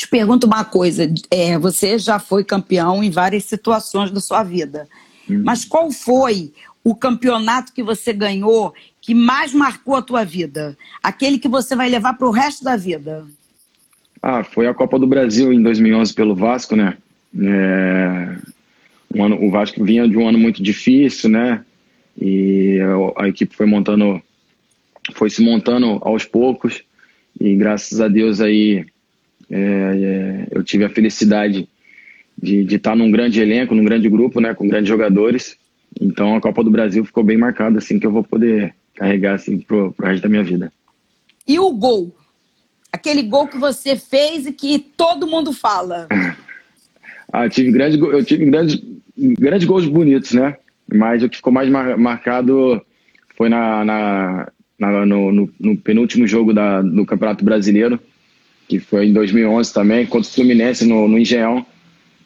Te 0.03 0.09
pergunto 0.09 0.49
uma 0.49 0.65
coisa: 0.65 1.09
é, 1.31 1.57
você 1.57 1.97
já 1.97 2.19
foi 2.19 2.43
campeão 2.43 3.05
em 3.05 3.11
várias 3.11 3.45
situações 3.45 4.11
da 4.11 4.19
sua 4.19 4.43
vida, 4.43 4.89
hum. 5.31 5.43
mas 5.45 5.65
qual 5.65 5.93
foi 5.93 6.53
o 6.83 6.93
campeonato 6.93 7.73
que 7.73 7.85
você 7.85 8.13
ganhou 8.13 8.75
que 9.01 9.15
mais 9.15 9.55
marcou 9.55 9.95
a 9.95 10.03
tua 10.03 10.25
vida? 10.25 10.77
Aquele 11.01 11.39
que 11.39 11.47
você 11.47 11.77
vai 11.77 11.89
levar 11.89 12.15
para 12.15 12.27
o 12.27 12.33
resto 12.33 12.65
da 12.65 12.77
vida? 12.77 13.25
Ah, 14.21 14.43
foi 14.43 14.67
a 14.67 14.75
Copa 14.75 14.99
do 14.99 15.07
Brasil 15.07 15.53
em 15.53 15.63
2011 15.63 16.13
pelo 16.15 16.35
Vasco, 16.35 16.75
né? 16.75 16.99
É, 17.41 18.39
um 19.15 19.25
ano, 19.25 19.41
o 19.41 19.53
Vasco 19.53 19.85
vinha 19.85 20.09
de 20.09 20.17
um 20.17 20.29
ano 20.29 20.37
muito 20.37 20.61
difícil, 20.61 21.31
né? 21.31 21.65
e 22.21 22.81
a, 22.81 23.23
a 23.23 23.29
equipe 23.29 23.55
foi 23.55 23.67
montando, 23.67 24.21
foi 25.15 25.31
se 25.31 25.43
montando 25.43 26.01
aos 26.03 26.25
poucos 26.25 26.83
e 27.41 27.55
graças 27.55 28.01
a 28.01 28.09
Deus 28.09 28.41
aí 28.41 28.85
é, 29.53 29.59
é, 29.59 30.47
eu 30.51 30.65
tive 30.65 30.85
a 30.85 30.89
felicidade 30.89 31.69
de, 32.43 32.65
de 32.65 32.77
estar 32.77 32.97
num 32.97 33.11
grande 33.11 33.39
elenco, 33.39 33.75
num 33.75 33.85
grande 33.85 34.09
grupo, 34.09 34.41
né, 34.41 34.55
com 34.55 34.67
grandes 34.67 34.89
jogadores. 34.89 35.59
Então 36.01 36.35
a 36.35 36.41
Copa 36.41 36.65
do 36.65 36.71
Brasil 36.71 37.05
ficou 37.05 37.23
bem 37.23 37.37
marcada, 37.37 37.77
assim, 37.77 37.99
que 37.99 38.07
eu 38.07 38.11
vou 38.11 38.25
poder 38.25 38.75
carregar 38.95 39.35
assim 39.35 39.59
pro, 39.59 39.93
pro 39.93 40.07
resto 40.07 40.23
da 40.23 40.29
minha 40.31 40.43
vida. 40.43 40.73
E 41.47 41.59
o 41.59 41.71
gol? 41.71 42.17
Aquele 42.91 43.23
gol 43.23 43.47
que 43.47 43.59
você 43.59 43.95
fez 43.95 44.47
e 44.47 44.53
que 44.53 44.79
todo 44.79 45.27
mundo 45.27 45.53
fala. 45.53 46.09
ah, 47.31 47.49
tive 47.49 47.71
grandes, 47.71 48.01
eu 48.01 48.25
tive 48.25 48.47
grandes, 48.47 48.83
grandes 49.17 49.67
gols 49.67 49.87
bonitos, 49.87 50.33
né? 50.33 50.57
Mas 50.93 51.23
o 51.23 51.29
que 51.29 51.37
ficou 51.37 51.53
mais 51.53 51.69
marcado 51.69 52.81
foi 53.37 53.49
na, 53.49 53.85
na, 53.85 54.53
na 54.79 55.07
no, 55.07 55.33
no, 55.33 55.51
no, 55.59 55.77
penúltimo 55.77 56.27
jogo 56.27 56.53
da, 56.53 56.81
do 56.83 57.05
Campeonato 57.07 57.45
Brasileiro, 57.45 57.99
que 58.73 58.79
foi 58.79 59.07
em 59.07 59.13
2011 59.13 59.71
também, 59.71 60.07
contra 60.07 60.31
o 60.31 60.33
Fluminense 60.33 60.87
no, 60.87 61.07
no 61.07 61.19
Engenhão. 61.19 61.67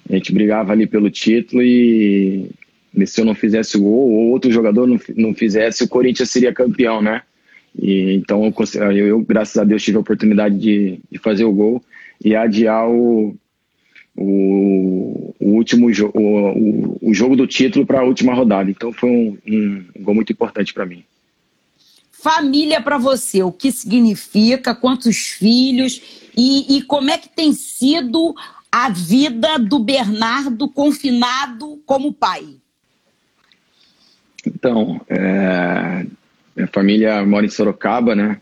A 0.09 0.15
gente 0.15 0.33
brigava 0.33 0.71
ali 0.71 0.87
pelo 0.87 1.11
título 1.11 1.61
e 1.61 2.49
se 3.05 3.21
eu 3.21 3.25
não 3.25 3.35
fizesse 3.35 3.77
o 3.77 3.83
gol 3.83 4.13
ou 4.13 4.31
outro 4.31 4.49
jogador 4.53 4.87
não, 4.87 4.97
não 5.17 5.35
fizesse, 5.35 5.83
o 5.83 5.89
Corinthians 5.89 6.31
seria 6.31 6.55
campeão, 6.55 7.03
né? 7.03 7.23
E, 7.77 8.15
então 8.15 8.45
eu, 8.45 9.07
eu, 9.07 9.21
graças 9.23 9.57
a 9.57 9.65
Deus, 9.65 9.83
tive 9.83 9.97
a 9.97 10.01
oportunidade 10.01 10.57
de, 10.57 11.01
de 11.11 11.19
fazer 11.19 11.45
o 11.45 11.53
gol 11.53 11.83
e 12.25 12.37
adiar 12.37 12.89
o, 12.89 13.37
o, 14.17 15.35
o 15.41 15.49
último 15.49 15.93
jo 15.93 16.13
o, 16.15 17.11
o, 17.11 17.13
jogo 17.13 17.35
do 17.35 17.47
título 17.47 17.85
para 17.85 18.01
a 18.01 18.05
última 18.05 18.33
rodada. 18.35 18.71
Então 18.71 18.93
foi 18.93 19.11
um, 19.11 19.37
um 19.49 19.85
gol 19.99 20.15
muito 20.15 20.33
importante 20.33 20.73
para 20.73 20.87
mim. 20.87 21.03
Família 22.23 22.81
para 22.81 22.99
você, 22.99 23.43
o 23.43 23.53
que 23.53 23.71
significa, 23.71 24.75
quantos 24.75 25.17
filhos 25.17 26.01
e, 26.37 26.77
e 26.77 26.83
como 26.83 27.11
é 27.11 27.19
que 27.19 27.29
tem 27.29 27.53
sido 27.53 28.35
a 28.73 28.89
vida 28.89 29.59
do 29.59 29.79
Bernardo 29.79 30.69
confinado 30.69 31.81
como 31.87 32.13
pai? 32.13 32.57
Então, 34.47 35.01
é, 35.09 36.07
minha 36.55 36.69
família 36.69 37.25
mora 37.25 37.47
em 37.47 37.51
Sorocaba, 37.51 38.15
né? 38.15 38.41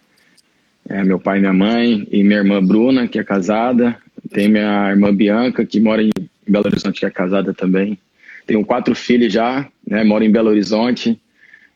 É, 0.89 1.03
meu 1.03 1.19
pai 1.19 1.41
minha 1.41 1.53
mãe 1.53 2.07
e 2.11 2.23
minha 2.23 2.39
irmã 2.39 2.65
Bruna, 2.65 3.09
que 3.09 3.19
é 3.19 3.25
casada, 3.25 3.97
tem 4.31 4.49
minha 4.49 4.91
irmã 4.91 5.15
Bianca, 5.15 5.65
que 5.65 5.81
mora 5.81 6.03
em 6.03 6.11
Belo 6.47 6.67
Horizonte, 6.67 7.01
que 7.01 7.07
é 7.07 7.11
casada 7.11 7.55
também. 7.55 7.99
Tenho 8.47 8.65
quatro 8.65 8.95
filhos 8.95 9.33
já, 9.33 9.69
né? 9.87 10.05
Moro 10.05 10.25
em 10.25 10.31
Belo 10.31 10.51
Horizonte, 10.51 11.19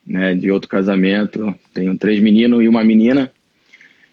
né? 0.08 0.34
De 0.34 0.50
outro 0.50 0.68
casamento. 0.68 1.54
Tenho 1.74 1.96
três 1.96 2.18
meninos 2.20 2.64
e 2.64 2.68
uma 2.68 2.82
menina. 2.82 3.30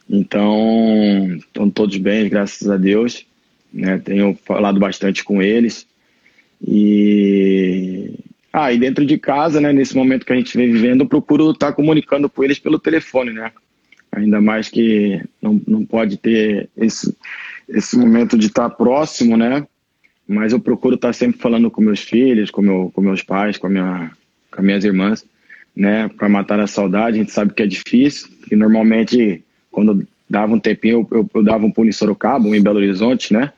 Então, 0.09 1.35
estão 1.37 1.69
todos 1.69 1.97
bem, 1.97 2.29
graças 2.29 2.69
a 2.69 2.77
Deus. 2.77 3.25
Né? 3.73 3.97
Tenho 3.97 4.37
falado 4.45 4.79
bastante 4.79 5.23
com 5.23 5.41
eles. 5.41 5.87
E 6.65 8.13
Ah, 8.51 8.71
e 8.71 8.77
dentro 8.77 9.05
de 9.05 9.17
casa, 9.17 9.59
né, 9.59 9.73
nesse 9.73 9.95
momento 9.95 10.25
que 10.25 10.31
a 10.31 10.35
gente 10.35 10.55
vem 10.55 10.71
vivendo, 10.71 11.01
eu 11.01 11.07
procuro 11.07 11.51
estar 11.51 11.67
tá 11.67 11.73
comunicando 11.73 12.29
com 12.29 12.43
eles 12.43 12.59
pelo 12.59 12.79
telefone, 12.79 13.33
né? 13.33 13.51
Ainda 14.11 14.39
mais 14.39 14.69
que 14.69 15.21
não, 15.41 15.61
não 15.67 15.85
pode 15.85 16.15
ter 16.15 16.69
esse, 16.77 17.13
esse 17.67 17.97
momento 17.97 18.37
de 18.37 18.47
estar 18.47 18.69
tá 18.69 18.75
próximo, 18.75 19.35
né? 19.35 19.67
Mas 20.25 20.53
eu 20.53 20.59
procuro 20.59 20.95
estar 20.95 21.09
tá 21.09 21.13
sempre 21.13 21.37
falando 21.37 21.69
com 21.69 21.81
meus 21.81 21.99
filhos, 21.99 22.49
com, 22.49 22.61
meu, 22.61 22.91
com 22.95 23.01
meus 23.01 23.21
pais, 23.21 23.57
com, 23.57 23.67
a 23.67 23.69
minha, 23.69 24.11
com 24.49 24.61
as 24.61 24.65
minhas 24.65 24.85
irmãs, 24.85 25.25
né? 25.75 26.07
Para 26.09 26.29
matar 26.29 26.59
a 26.59 26.67
saudade. 26.67 27.17
A 27.17 27.19
gente 27.19 27.31
sabe 27.31 27.53
que 27.53 27.63
é 27.63 27.67
difícil, 27.67 28.29
e 28.51 28.55
normalmente, 28.55 29.43
quando 29.71 30.07
dava 30.29 30.53
um 30.53 30.59
tempinho, 30.59 31.07
eu, 31.11 31.19
eu, 31.19 31.29
eu 31.33 31.43
dava 31.43 31.65
um 31.65 31.71
pulo 31.71 31.89
em 31.89 31.91
Sorocaba, 31.91 32.47
um 32.47 32.55
em 32.55 32.61
Belo 32.61 32.77
Horizonte, 32.77 33.33
né? 33.33 33.51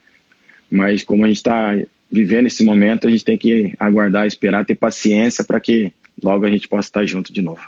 Mas 0.69 1.03
como 1.03 1.23
a 1.23 1.27
gente 1.27 1.37
está 1.37 1.75
vivendo 2.11 2.47
esse 2.47 2.63
momento, 2.63 3.07
a 3.07 3.11
gente 3.11 3.23
tem 3.23 3.37
que 3.37 3.73
aguardar, 3.79 4.25
esperar, 4.25 4.65
ter 4.65 4.75
paciência 4.75 5.43
para 5.43 5.59
que 5.59 5.91
logo 6.21 6.45
a 6.45 6.49
gente 6.49 6.67
possa 6.67 6.87
estar 6.87 7.05
junto 7.05 7.31
de 7.31 7.41
novo. 7.41 7.61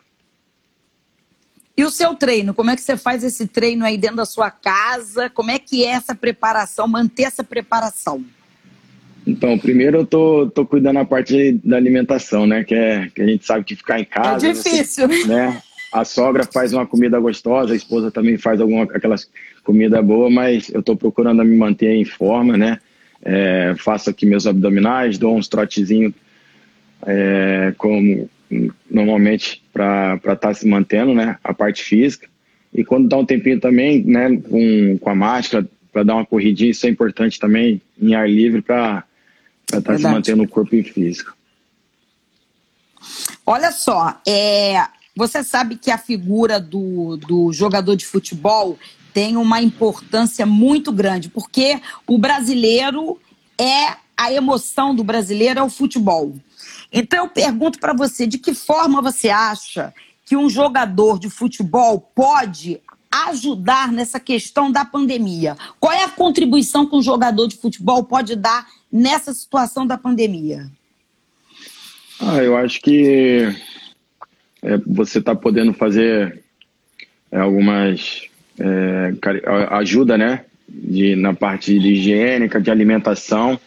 E 1.78 1.84
o 1.84 1.90
seu 1.90 2.14
treino? 2.14 2.54
Como 2.54 2.70
é 2.70 2.76
que 2.76 2.82
você 2.82 2.98
faz 2.98 3.24
esse 3.24 3.48
treino 3.48 3.86
aí 3.86 3.98
dentro 3.98 4.18
da 4.18 4.26
sua 4.26 4.52
casa? 4.52 5.30
Como 5.30 5.50
é 5.50 5.58
que 5.58 5.86
é 5.86 5.92
essa 5.92 6.14
preparação, 6.14 6.88
manter 6.88 7.24
essa 7.24 7.44
preparação? 7.44 8.26
Então, 9.30 9.58
primeiro 9.60 10.00
eu 10.00 10.06
tô, 10.06 10.50
tô 10.50 10.66
cuidando 10.66 10.96
da 10.96 11.06
parte 11.06 11.54
da 11.64 11.78
alimentação, 11.78 12.48
né? 12.48 12.64
Que, 12.64 12.74
é, 12.74 13.10
que 13.14 13.22
a 13.22 13.26
gente 13.28 13.46
sabe 13.46 13.64
que 13.64 13.76
ficar 13.76 14.00
em 14.00 14.06
casa. 14.06 14.48
É 14.48 14.54
difícil. 14.54 15.08
Você, 15.08 15.28
né? 15.28 15.62
A 15.94 16.04
sogra 16.04 16.44
faz 16.44 16.74
uma 16.74 16.86
comida 16.86 17.20
gostosa, 17.20 17.74
a 17.74 17.76
esposa 17.76 18.12
também 18.12 18.38
faz 18.38 18.60
alguma 18.60 18.84
aquelas 18.84 19.30
comida 19.64 20.02
boa, 20.02 20.30
mas 20.30 20.70
eu 20.70 20.82
tô 20.82 20.96
procurando 20.96 21.44
me 21.44 21.56
manter 21.56 21.94
em 21.94 22.06
forma, 22.06 22.58
né? 22.58 22.80
É, 23.24 23.76
faço 23.78 24.10
aqui 24.10 24.26
meus 24.26 24.48
abdominais, 24.48 25.18
dou 25.18 25.36
uns 25.36 25.48
trotezinhos 25.48 26.14
é, 27.06 27.74
como 27.78 28.30
normalmente 28.90 29.62
para 29.72 30.16
estar 30.16 30.36
tá 30.36 30.54
se 30.54 30.68
mantendo, 30.68 31.14
né? 31.14 31.38
A 31.44 31.54
parte 31.54 31.84
física. 31.84 32.28
E 32.74 32.84
quando 32.84 33.08
dá 33.08 33.18
um 33.18 33.26
tempinho 33.26 33.60
também, 33.60 34.04
né? 34.04 34.40
Com, 34.50 34.98
com 34.98 35.10
a 35.10 35.16
máscara, 35.16 35.68
para 35.92 36.04
dar 36.04 36.16
uma 36.16 36.26
corridinha, 36.26 36.72
isso 36.72 36.86
é 36.86 36.90
importante 36.90 37.40
também 37.40 37.82
em 38.00 38.14
ar 38.16 38.30
livre 38.30 38.62
para 38.62 39.04
estar 39.78 39.94
tá 39.94 39.98
se 39.98 40.04
mantendo 40.04 40.44
o 40.44 40.48
corpo 40.48 40.72
físico. 40.72 41.36
Olha 43.46 43.72
só, 43.72 44.20
é, 44.28 44.86
você 45.16 45.44
sabe 45.44 45.76
que 45.76 45.92
a 45.92 45.98
figura 45.98 46.60
do, 46.60 47.18
do 47.18 47.52
jogador 47.52 47.96
de 47.96 48.06
futebol 48.06 48.78
tem 49.14 49.38
uma 49.38 49.62
importância 49.62 50.46
muito 50.46 50.92
grande, 50.92 51.30
porque 51.30 51.82
o 52.08 52.18
brasileiro 52.18 53.20
é 53.58 53.98
a 54.16 54.32
emoção 54.32 54.94
do 54.94 55.04
brasileiro 55.04 55.60
é 55.60 55.64
o 55.64 55.70
futebol. 55.70 56.36
Então 56.92 57.20
eu 57.20 57.30
pergunto 57.30 57.80
para 57.80 57.94
você, 57.94 58.28
de 58.28 58.38
que 58.38 58.54
forma 58.54 59.02
você 59.02 59.30
acha 59.30 59.94
que 60.26 60.36
um 60.36 60.50
jogador 60.50 61.20
de 61.20 61.30
futebol 61.30 62.00
pode 62.14 62.82
ajudar 63.28 63.92
nessa 63.92 64.20
questão 64.20 64.72
da 64.72 64.86
pandemia? 64.86 65.58
Qual 65.80 65.92
é 65.92 66.04
a 66.04 66.10
contribuição 66.10 66.86
que 66.86 66.96
um 66.96 67.02
jogador 67.02 67.48
de 67.48 67.58
futebol 67.58 68.04
pode 68.04 68.36
dar 68.36 68.68
nessa 68.92 69.34
situação 69.34 69.86
da 69.86 69.98
pandemia? 69.98 70.70
Ah, 72.20 72.44
eu 72.44 72.58
acho 72.58 72.82
que 72.82 73.48
é, 74.62 74.78
você 74.86 75.20
está 75.20 75.36
podendo 75.36 75.74
fazer 75.74 76.44
é, 77.32 77.40
algumas 77.40 78.28
é, 78.60 79.14
ajuda, 79.72 80.18
né? 80.18 80.46
De, 80.68 81.16
na 81.16 81.34
parte 81.34 81.80
de 81.80 81.94
higiênica, 81.94 82.62
de 82.62 82.70
alimentação, 82.70 83.60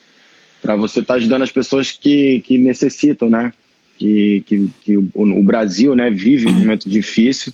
para 0.60 0.76
você 0.76 1.00
estar 1.00 1.14
tá 1.14 1.18
ajudando 1.18 1.42
as 1.42 1.50
pessoas 1.50 1.90
que, 1.90 2.40
que 2.40 2.58
necessitam, 2.58 3.28
né? 3.28 3.52
Que, 3.98 4.42
que, 4.46 4.70
que 4.82 4.96
o, 4.96 5.10
o, 5.14 5.42
Brasil 5.42 5.94
né, 5.94 6.10
vive 6.10 6.48
um 6.48 6.52
momento 6.52 6.88
difícil. 6.88 7.52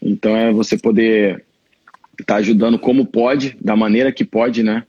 Então 0.00 0.36
é 0.36 0.52
você 0.52 0.78
poder 0.78 1.44
estar 2.12 2.34
tá 2.34 2.36
ajudando 2.36 2.78
como 2.78 3.06
pode, 3.06 3.56
da 3.60 3.76
maneira 3.76 4.12
que 4.12 4.24
pode, 4.24 4.62
né? 4.62 4.84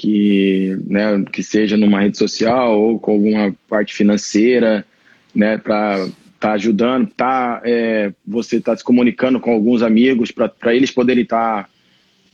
Que, 0.00 0.78
né, 0.86 1.24
que 1.32 1.42
seja 1.42 1.76
numa 1.76 2.00
rede 2.00 2.16
social 2.16 2.80
ou 2.80 3.00
com 3.00 3.12
alguma 3.12 3.52
parte 3.68 3.92
financeira, 3.92 4.86
né? 5.34 5.58
Para 5.58 6.08
tá 6.38 6.52
ajudando, 6.52 7.08
tá, 7.08 7.60
é, 7.64 8.12
você 8.24 8.58
está 8.58 8.76
se 8.76 8.84
comunicando 8.84 9.40
com 9.40 9.50
alguns 9.50 9.82
amigos 9.82 10.30
para 10.30 10.74
eles 10.74 10.90
poderem 10.90 11.24
estar 11.24 11.64
tá, 11.64 11.68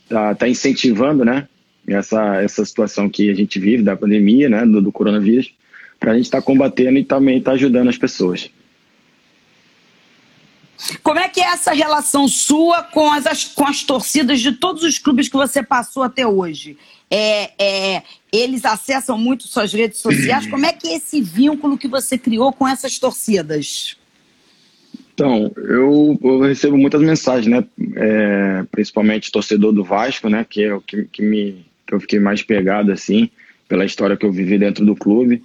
tá, 0.08 0.34
tá, 0.34 0.48
incentivando, 0.48 1.24
né, 1.24 1.48
essa, 1.88 2.42
essa 2.42 2.64
situação 2.64 3.08
que 3.08 3.30
a 3.30 3.34
gente 3.34 3.58
vive 3.58 3.82
da 3.82 3.96
pandemia, 3.96 4.48
né, 4.48 4.66
do, 4.66 4.82
do 4.82 4.92
coronavírus, 4.92 5.54
para 5.98 6.12
a 6.12 6.16
gente 6.16 6.26
estar 6.26 6.40
tá 6.40 6.46
combatendo 6.46 6.98
e 6.98 7.04
também 7.04 7.38
estar 7.38 7.52
tá 7.52 7.54
ajudando 7.54 7.88
as 7.88 7.96
pessoas. 7.96 8.50
Como 11.02 11.18
é 11.18 11.28
que 11.28 11.40
é 11.40 11.44
essa 11.44 11.72
relação 11.72 12.26
sua 12.28 12.82
com 12.82 13.10
as, 13.10 13.44
com 13.44 13.66
as 13.66 13.82
torcidas 13.82 14.40
de 14.40 14.52
todos 14.52 14.82
os 14.82 14.98
clubes 14.98 15.28
que 15.28 15.36
você 15.36 15.62
passou 15.62 16.02
até 16.02 16.26
hoje? 16.26 16.76
É, 17.10 17.50
é, 17.58 18.02
eles 18.32 18.64
acessam 18.64 19.16
muito 19.16 19.46
suas 19.46 19.72
redes 19.72 19.98
sociais. 19.98 20.46
Como 20.46 20.66
é 20.66 20.72
que 20.72 20.88
é 20.88 20.96
esse 20.96 21.20
vínculo 21.20 21.78
que 21.78 21.86
você 21.86 22.18
criou 22.18 22.52
com 22.52 22.66
essas 22.66 22.98
torcidas? 22.98 23.96
Então, 25.14 25.52
eu, 25.56 26.18
eu 26.22 26.40
recebo 26.40 26.76
muitas 26.76 27.00
mensagens, 27.00 27.46
né? 27.46 27.64
É, 27.96 28.64
principalmente 28.72 29.30
torcedor 29.30 29.72
do 29.72 29.84
Vasco, 29.84 30.28
né? 30.28 30.44
Que 30.48 30.64
é 30.64 30.74
o 30.74 30.80
que, 30.80 31.04
que, 31.04 31.22
me, 31.22 31.64
que 31.86 31.94
eu 31.94 32.00
fiquei 32.00 32.18
mais 32.18 32.42
pegado, 32.42 32.90
assim, 32.90 33.30
pela 33.68 33.84
história 33.84 34.16
que 34.16 34.26
eu 34.26 34.32
vivi 34.32 34.58
dentro 34.58 34.84
do 34.84 34.96
clube. 34.96 35.40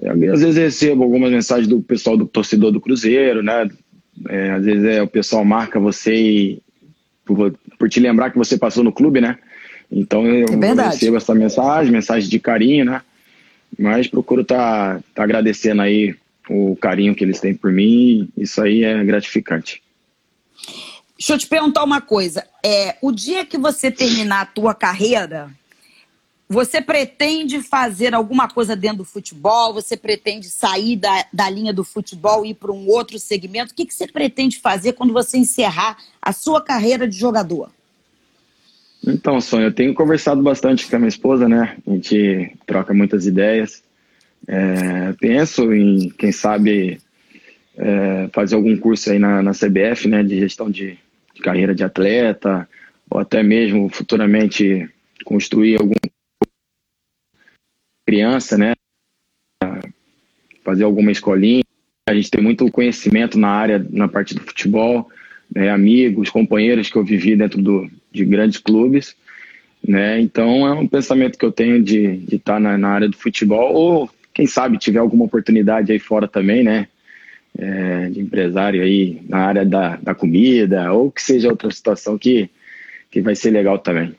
É, 0.00 0.10
às 0.10 0.40
vezes 0.40 0.56
recebo 0.56 1.02
algumas 1.02 1.32
mensagens 1.32 1.66
do 1.66 1.82
pessoal 1.82 2.16
do 2.16 2.26
torcedor 2.26 2.70
do 2.70 2.80
Cruzeiro, 2.80 3.42
né? 3.42 3.68
É, 4.28 4.50
às 4.52 4.64
vezes 4.64 4.84
é, 4.84 5.02
o 5.02 5.08
pessoal 5.08 5.44
marca 5.44 5.78
você 5.78 6.14
e, 6.14 6.62
por, 7.24 7.54
por 7.78 7.88
te 7.88 8.00
lembrar 8.00 8.30
que 8.30 8.38
você 8.38 8.56
passou 8.56 8.82
no 8.82 8.92
clube, 8.92 9.20
né? 9.20 9.38
Então 9.90 10.26
eu, 10.26 10.46
é 10.62 10.88
recebo 10.88 11.16
essa 11.16 11.34
mensagem, 11.34 11.92
mensagem 11.92 12.28
de 12.28 12.38
carinho, 12.38 12.84
né? 12.84 13.02
Mas 13.78 14.06
procuro 14.06 14.42
estar 14.42 14.96
tá, 14.96 15.02
tá 15.14 15.22
agradecendo 15.22 15.82
aí 15.82 16.14
o 16.48 16.76
carinho 16.76 17.14
que 17.14 17.22
eles 17.22 17.40
têm 17.40 17.54
por 17.54 17.70
mim, 17.70 18.28
isso 18.36 18.62
aí 18.62 18.84
é 18.84 19.04
gratificante. 19.04 19.82
Deixa 21.18 21.34
eu 21.34 21.38
te 21.38 21.46
perguntar 21.46 21.84
uma 21.84 22.00
coisa. 22.00 22.46
É, 22.64 22.96
o 23.02 23.10
dia 23.12 23.44
que 23.44 23.58
você 23.58 23.90
terminar 23.90 24.40
a 24.42 24.46
tua 24.46 24.74
carreira, 24.74 25.50
você 26.48 26.80
pretende 26.80 27.60
fazer 27.60 28.14
alguma 28.14 28.48
coisa 28.48 28.74
dentro 28.74 28.98
do 28.98 29.04
futebol? 29.04 29.74
Você 29.74 29.98
pretende 29.98 30.48
sair 30.48 30.96
da, 30.96 31.26
da 31.30 31.50
linha 31.50 31.74
do 31.74 31.84
futebol 31.84 32.44
e 32.44 32.50
ir 32.50 32.54
para 32.54 32.72
um 32.72 32.88
outro 32.88 33.18
segmento? 33.18 33.72
O 33.72 33.74
que, 33.74 33.84
que 33.84 33.92
você 33.92 34.06
pretende 34.06 34.58
fazer 34.58 34.94
quando 34.94 35.12
você 35.12 35.36
encerrar 35.36 35.98
a 36.22 36.32
sua 36.32 36.62
carreira 36.62 37.06
de 37.06 37.18
jogador? 37.18 37.70
Então, 39.06 39.40
Sônia, 39.40 39.66
eu 39.66 39.74
tenho 39.74 39.92
conversado 39.92 40.42
bastante 40.42 40.86
com 40.86 40.96
a 40.96 40.98
minha 40.98 41.08
esposa, 41.08 41.46
né? 41.46 41.76
A 41.86 41.90
gente 41.90 42.56
troca 42.66 42.94
muitas 42.94 43.26
ideias. 43.26 43.82
É, 44.46 45.12
penso 45.20 45.72
em, 45.74 46.08
quem 46.10 46.32
sabe, 46.32 46.98
é, 47.76 48.28
fazer 48.32 48.54
algum 48.54 48.76
curso 48.78 49.10
aí 49.10 49.18
na, 49.18 49.42
na 49.42 49.52
CBF, 49.52 50.08
né? 50.08 50.22
De 50.22 50.38
gestão 50.38 50.70
de, 50.70 50.98
de 51.34 51.42
carreira 51.42 51.74
de 51.74 51.84
atleta, 51.84 52.66
ou 53.10 53.20
até 53.20 53.42
mesmo 53.42 53.88
futuramente 53.90 54.88
construir 55.24 55.78
algum 55.78 55.94
criança, 58.08 58.56
né? 58.56 58.72
Fazer 60.64 60.84
alguma 60.84 61.12
escolinha. 61.12 61.62
A 62.08 62.14
gente 62.14 62.30
tem 62.30 62.42
muito 62.42 62.70
conhecimento 62.70 63.38
na 63.38 63.50
área, 63.50 63.86
na 63.90 64.08
parte 64.08 64.34
do 64.34 64.40
futebol, 64.40 65.10
né? 65.54 65.68
amigos, 65.68 66.30
companheiros 66.30 66.88
que 66.88 66.96
eu 66.96 67.04
vivi 67.04 67.36
dentro 67.36 67.60
do, 67.60 67.86
de 68.10 68.24
grandes 68.24 68.56
clubes, 68.56 69.14
né? 69.86 70.18
Então 70.22 70.66
é 70.66 70.72
um 70.72 70.88
pensamento 70.88 71.36
que 71.36 71.44
eu 71.44 71.52
tenho 71.52 71.82
de, 71.82 72.16
de 72.16 72.36
estar 72.36 72.54
tá 72.54 72.60
na, 72.60 72.78
na, 72.78 72.88
área 72.88 73.08
do 73.10 73.16
futebol 73.16 73.74
ou 73.74 74.10
quem 74.32 74.46
sabe 74.46 74.78
tiver 74.78 75.00
alguma 75.00 75.26
oportunidade 75.26 75.92
aí 75.92 75.98
fora 75.98 76.26
também, 76.26 76.64
né? 76.64 76.88
É, 77.58 78.08
de 78.08 78.20
empresário 78.20 78.82
aí 78.82 79.20
na 79.28 79.38
área 79.38 79.66
da, 79.66 79.96
da 79.96 80.14
comida 80.14 80.90
ou 80.92 81.10
que 81.10 81.20
seja 81.20 81.50
outra 81.50 81.70
situação 81.70 82.16
que, 82.16 82.48
que 83.10 83.20
vai 83.20 83.34
ser 83.34 83.50
legal 83.50 83.78
também. 83.78 84.14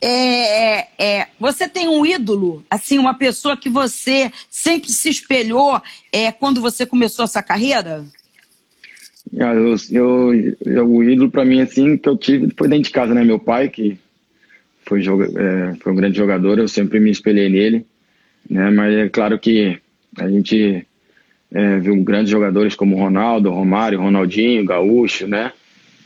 É, 0.00 0.86
é, 0.98 1.26
você 1.40 1.68
tem 1.68 1.88
um 1.88 2.06
ídolo, 2.06 2.64
assim, 2.70 2.98
uma 2.98 3.14
pessoa 3.14 3.56
que 3.56 3.68
você 3.68 4.30
sempre 4.48 4.90
se 4.90 5.08
espelhou 5.08 5.80
é, 6.12 6.30
quando 6.30 6.60
você 6.60 6.86
começou 6.86 7.24
essa 7.24 7.42
carreira? 7.42 8.04
Ah, 9.40 9.54
eu, 9.54 9.74
eu, 9.90 10.56
eu, 10.64 10.88
o 10.88 11.02
ídolo 11.02 11.30
para 11.30 11.44
mim, 11.44 11.60
assim, 11.60 11.96
que 11.96 12.08
eu 12.08 12.16
tive 12.16 12.52
foi 12.56 12.68
dentro 12.68 12.84
de 12.84 12.90
casa, 12.90 13.12
né? 13.12 13.24
Meu 13.24 13.38
pai, 13.38 13.68
que 13.68 13.98
foi, 14.86 15.02
é, 15.02 15.74
foi 15.80 15.92
um 15.92 15.96
grande 15.96 16.16
jogador, 16.16 16.58
eu 16.58 16.68
sempre 16.68 17.00
me 17.00 17.10
espelhei 17.10 17.48
nele, 17.48 17.84
né? 18.48 18.70
Mas 18.70 18.94
é 18.94 19.08
claro 19.08 19.38
que 19.38 19.78
a 20.16 20.28
gente 20.28 20.86
é, 21.52 21.78
viu 21.78 22.02
grandes 22.02 22.30
jogadores 22.30 22.74
como 22.74 22.96
Ronaldo, 22.96 23.50
Romário, 23.50 24.00
Ronaldinho, 24.00 24.64
Gaúcho, 24.64 25.26
né? 25.26 25.52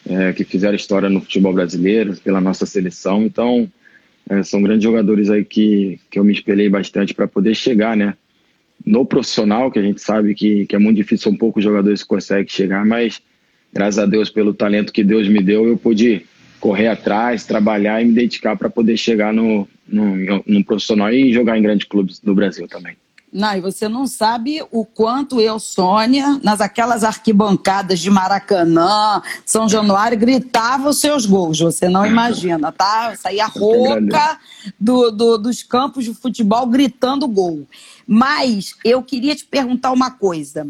É, 0.08 0.32
que 0.32 0.42
fizeram 0.44 0.74
história 0.74 1.08
no 1.08 1.20
futebol 1.20 1.52
brasileiro, 1.52 2.16
pela 2.16 2.40
nossa 2.40 2.66
seleção. 2.66 3.22
Então, 3.22 3.70
é, 4.28 4.42
são 4.42 4.62
grandes 4.62 4.84
jogadores 4.84 5.30
aí 5.30 5.44
que, 5.44 5.98
que 6.10 6.18
eu 6.18 6.24
me 6.24 6.32
espelhei 6.32 6.68
bastante 6.68 7.14
para 7.14 7.26
poder 7.28 7.54
chegar, 7.54 7.96
né? 7.96 8.14
no 8.84 9.06
profissional, 9.06 9.70
que 9.70 9.78
a 9.78 9.82
gente 9.82 10.00
sabe 10.00 10.34
que, 10.34 10.66
que 10.66 10.76
é 10.76 10.78
muito 10.78 10.96
difícil, 10.96 11.30
são 11.30 11.36
poucos 11.36 11.62
jogadores 11.62 12.02
que 12.02 12.08
conseguem 12.08 12.48
chegar, 12.48 12.84
mas 12.84 13.22
graças 13.72 13.98
a 13.98 14.06
Deus 14.06 14.28
pelo 14.28 14.52
talento 14.52 14.92
que 14.92 15.04
Deus 15.04 15.28
me 15.28 15.42
deu, 15.42 15.66
eu 15.66 15.76
pude 15.76 16.26
correr 16.60 16.88
atrás, 16.88 17.44
trabalhar 17.44 18.02
e 18.02 18.04
me 18.04 18.12
dedicar 18.12 18.56
para 18.56 18.70
poder 18.70 18.96
chegar 18.96 19.32
no, 19.32 19.68
no, 19.86 20.42
no 20.46 20.64
profissional 20.64 21.12
e 21.12 21.32
jogar 21.32 21.58
em 21.58 21.62
grandes 21.62 21.86
clubes 21.86 22.18
do 22.18 22.34
Brasil 22.34 22.68
também. 22.68 22.96
Não, 23.32 23.56
e 23.56 23.62
você 23.62 23.88
não 23.88 24.06
sabe 24.06 24.62
o 24.70 24.84
quanto 24.84 25.40
eu, 25.40 25.58
Sônia, 25.58 26.38
nas 26.42 26.60
aquelas 26.60 27.02
arquibancadas 27.02 27.98
de 27.98 28.10
Maracanã, 28.10 29.22
São 29.46 29.66
Januário, 29.66 30.18
gritava 30.18 30.90
os 30.90 30.98
seus 30.98 31.24
gols. 31.24 31.58
Você 31.58 31.88
não 31.88 32.04
imagina, 32.04 32.70
tá? 32.70 33.12
Eu 33.12 33.16
saía 33.16 33.46
rouca 33.46 34.38
do, 34.78 35.10
do, 35.10 35.38
dos 35.38 35.62
campos 35.62 36.04
de 36.04 36.12
futebol 36.12 36.66
gritando 36.66 37.26
gol. 37.26 37.66
Mas 38.06 38.74
eu 38.84 39.02
queria 39.02 39.34
te 39.34 39.46
perguntar 39.46 39.92
uma 39.92 40.10
coisa. 40.10 40.68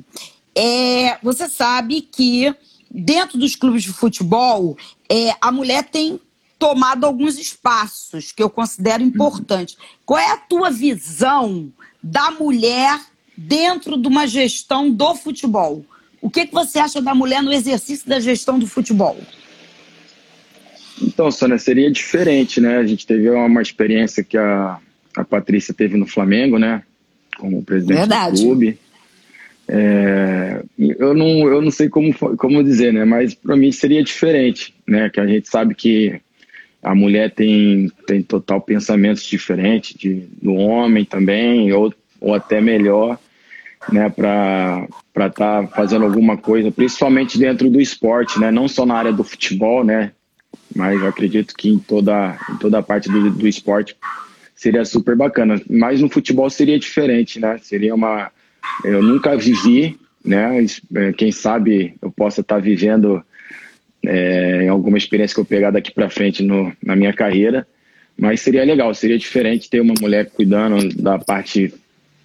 É, 0.55 1.19
você 1.21 1.49
sabe 1.49 2.01
que 2.01 2.55
dentro 2.89 3.39
dos 3.39 3.57
clubes 3.57 3.83
de 3.83 3.93
futebol, 3.93 4.77
é, 5.09 5.35
a 5.41 5.51
mulher 5.51 5.83
tem 5.83 6.21
tomado 6.61 7.05
alguns 7.05 7.39
espaços 7.39 8.31
que 8.31 8.41
eu 8.41 8.49
considero 8.49 9.03
importantes. 9.03 9.77
Qual 10.07 10.21
é 10.21 10.31
a 10.31 10.37
tua 10.37 10.71
visão 10.71 11.73
da 12.03 12.31
mulher 12.31 12.99
dentro 13.37 13.97
de 13.97 14.09
uma 14.09 14.27
gestão 14.27 14.91
do 14.91 15.15
futebol? 15.15 15.85
O 16.21 16.31
que, 16.31 16.47
que 16.47 16.55
você 16.55 16.79
acha 16.79 17.01
da 17.01 17.15
mulher 17.15 17.43
no 17.43 17.53
exercício 17.53 18.09
da 18.09 18.21
gestão 18.21 18.59
do 18.59 18.67
futebol? 18.67 19.19
Então, 21.01 21.31
Sônia, 21.31 21.59
seria 21.59 21.91
diferente, 21.91 22.61
né? 22.61 22.77
A 22.79 22.87
gente 22.87 23.07
teve 23.07 23.29
uma 23.31 23.61
experiência 23.61 24.23
que 24.23 24.37
a, 24.37 24.79
a 25.17 25.25
Patrícia 25.25 25.75
teve 25.75 25.97
no 25.97 26.07
Flamengo, 26.07 26.59
né? 26.59 26.83
Como 27.39 27.63
presidente 27.63 27.99
Verdade. 27.99 28.37
do 28.37 28.47
clube. 28.47 28.79
É, 29.67 30.63
eu, 30.79 31.15
não, 31.15 31.49
eu 31.49 31.63
não 31.63 31.71
sei 31.71 31.89
como, 31.89 32.15
como 32.15 32.63
dizer, 32.63 32.93
né? 32.93 33.05
Mas 33.05 33.35
para 33.35 33.57
mim 33.57 33.73
seria 33.73 34.03
diferente, 34.03 34.75
né? 34.87 35.11
Que 35.11 35.19
a 35.19 35.27
gente 35.27 35.49
sabe 35.49 35.75
que 35.75 36.21
a 36.83 36.95
mulher 36.95 37.31
tem, 37.31 37.91
tem 38.07 38.23
total 38.23 38.61
pensamentos 38.61 39.23
diferentes 39.23 39.95
de, 39.97 40.27
do 40.43 40.55
homem 40.55 41.05
também, 41.05 41.73
ou, 41.73 41.95
ou 42.21 42.35
até 42.35 42.61
melhor, 42.61 43.19
né, 43.91 44.11
para 44.11 44.89
estar 45.17 45.31
tá 45.31 45.67
fazendo 45.69 46.05
alguma 46.05 46.37
coisa, 46.37 46.73
principalmente 46.73 47.39
dentro 47.39 47.71
do 47.71 47.81
esporte, 47.81 48.41
né, 48.41 48.51
não 48.51 48.67
só 48.67 48.85
na 48.85 48.97
área 48.97 49.13
do 49.13 49.23
futebol, 49.23 49.85
né, 49.85 50.11
mas 50.75 51.01
eu 51.01 51.07
acredito 51.07 51.55
que 51.55 51.69
em 51.69 51.79
toda, 51.79 52.37
em 52.51 52.57
toda 52.57 52.79
a 52.79 52.83
parte 52.83 53.09
do, 53.09 53.31
do 53.31 53.47
esporte 53.47 53.97
seria 54.55 54.85
super 54.85 55.17
bacana. 55.17 55.61
Mas 55.69 56.01
no 56.01 56.09
futebol 56.09 56.49
seria 56.51 56.79
diferente, 56.79 57.39
né, 57.39 57.59
seria 57.63 57.95
uma... 57.95 58.31
Eu 58.85 59.03
nunca 59.03 59.37
vivi, 59.37 59.99
né, 60.25 60.65
quem 61.17 61.31
sabe 61.31 61.95
eu 62.01 62.11
possa 62.11 62.41
estar 62.41 62.57
tá 62.57 62.61
vivendo 62.61 63.23
é, 64.05 64.69
alguma 64.69 64.99
experiência 64.99 65.35
que 65.35 65.41
eu 65.41 65.45
pegar 65.45 65.71
daqui 65.71 65.93
para 65.93 66.11
frente 66.11 66.43
no, 66.43 66.73
na 66.83 66.97
minha 66.97 67.13
carreira. 67.13 67.67
Mas 68.19 68.41
seria 68.41 68.65
legal, 68.65 68.95
seria 68.95 69.19
diferente 69.19 69.71
ter 69.71 69.81
uma 69.81 69.95
mulher 70.01 70.31
cuidando 70.31 70.89
da 70.95 71.19
parte 71.19 71.73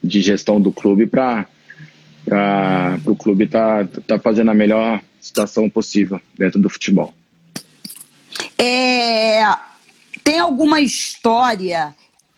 de 0.04 0.22
gestão 0.22 0.60
do 0.60 0.72
clube 0.72 1.08
para 1.08 1.48
o 3.06 3.16
clube 3.16 3.46
estar 3.46 3.88
tá, 3.88 4.02
tá 4.06 4.20
fazendo 4.20 4.52
a 4.52 4.54
melhor 4.54 5.02
situação 5.20 5.70
possível 5.70 6.20
dentro 6.38 6.60
do 6.60 6.70
futebol. 6.70 7.14
É, 8.58 9.44
tem 10.24 10.40
alguma 10.40 10.82
história 10.82 11.96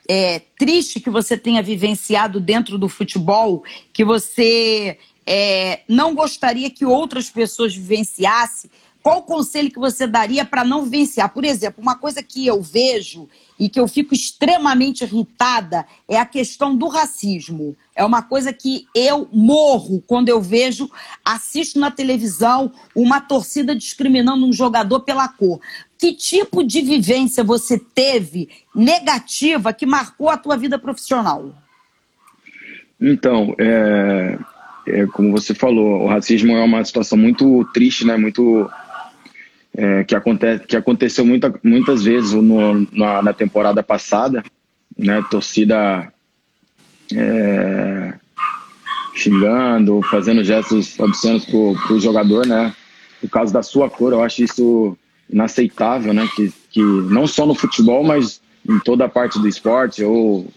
é, 0.07 0.41
triste 0.57 0.99
que 0.99 1.09
você 1.09 1.37
tenha 1.37 1.61
vivenciado 1.61 2.39
dentro 2.39 2.77
do 2.77 2.89
futebol 2.89 3.63
que 3.93 4.03
você 4.03 4.97
é, 5.25 5.81
não 5.87 6.15
gostaria 6.15 6.69
que 6.69 6.85
outras 6.85 7.29
pessoas 7.29 7.75
vivenciassem? 7.75 8.69
Qual 9.01 9.19
o 9.19 9.23
conselho 9.23 9.71
que 9.71 9.79
você 9.79 10.05
daria 10.05 10.43
para 10.43 10.63
não 10.63 10.83
vivenciar? 10.83 11.33
Por 11.33 11.45
exemplo, 11.45 11.81
uma 11.81 11.95
coisa 11.95 12.21
que 12.21 12.45
eu 12.45 12.61
vejo 12.61 13.29
e 13.57 13.69
que 13.69 13.79
eu 13.79 13.87
fico 13.87 14.13
extremamente 14.13 15.03
irritada 15.03 15.85
é 16.07 16.17
a 16.17 16.25
questão 16.25 16.75
do 16.75 16.87
racismo. 16.87 17.77
É 17.95 18.03
uma 18.03 18.21
coisa 18.21 18.51
que 18.51 18.85
eu 18.93 19.27
morro 19.31 20.03
quando 20.05 20.27
eu 20.27 20.41
vejo, 20.41 20.89
assisto 21.23 21.79
na 21.79 21.89
televisão 21.89 22.71
uma 22.93 23.21
torcida 23.21 23.73
discriminando 23.73 24.45
um 24.45 24.53
jogador 24.53 24.99
pela 25.01 25.27
cor. 25.29 25.61
Que 25.97 26.13
tipo 26.13 26.63
de 26.63 26.81
vivência 26.81 27.43
você 27.43 27.77
teve 27.79 28.49
negativa 28.75 29.71
que 29.71 29.85
marcou 29.85 30.29
a 30.29 30.37
tua 30.37 30.57
vida 30.57 30.77
profissional? 30.77 31.53
Então, 32.99 33.55
é, 33.57 34.37
é, 34.87 35.05
como 35.07 35.31
você 35.31 35.53
falou, 35.53 36.03
o 36.03 36.07
racismo 36.07 36.51
é 36.57 36.63
uma 36.63 36.83
situação 36.83 37.17
muito 37.17 37.63
triste, 37.73 38.05
né? 38.05 38.17
Muito 38.17 38.69
é, 39.75 40.03
que, 40.03 40.15
acontece, 40.15 40.65
que 40.65 40.75
aconteceu 40.75 41.25
muita, 41.25 41.53
muitas 41.63 42.03
vezes 42.03 42.33
no, 42.33 42.87
na, 42.91 43.21
na, 43.21 43.33
temporada 43.33 43.83
passada, 43.83 44.43
né? 44.97 45.23
Torcida 45.29 46.11
é, 47.15 48.13
xingando, 49.15 50.01
fazendo 50.03 50.43
gestos 50.43 50.99
obscenos 50.99 51.45
pro, 51.45 51.75
o 51.89 51.99
jogador, 51.99 52.45
né? 52.45 52.73
Por 53.21 53.29
causa 53.29 53.53
da 53.53 53.61
sua 53.61 53.89
cor, 53.89 54.13
eu 54.13 54.23
acho 54.23 54.43
isso 54.43 54.97
inaceitável, 55.29 56.13
né? 56.13 56.27
Que, 56.35 56.51
que 56.71 56.81
não 56.81 57.27
só 57.27 57.45
no 57.45 57.55
futebol, 57.55 58.03
mas 58.03 58.41
em 58.67 58.79
toda 58.79 59.05
a 59.05 59.09
parte 59.09 59.39
do 59.39 59.47
esporte 59.47 60.03
ou 60.03 60.47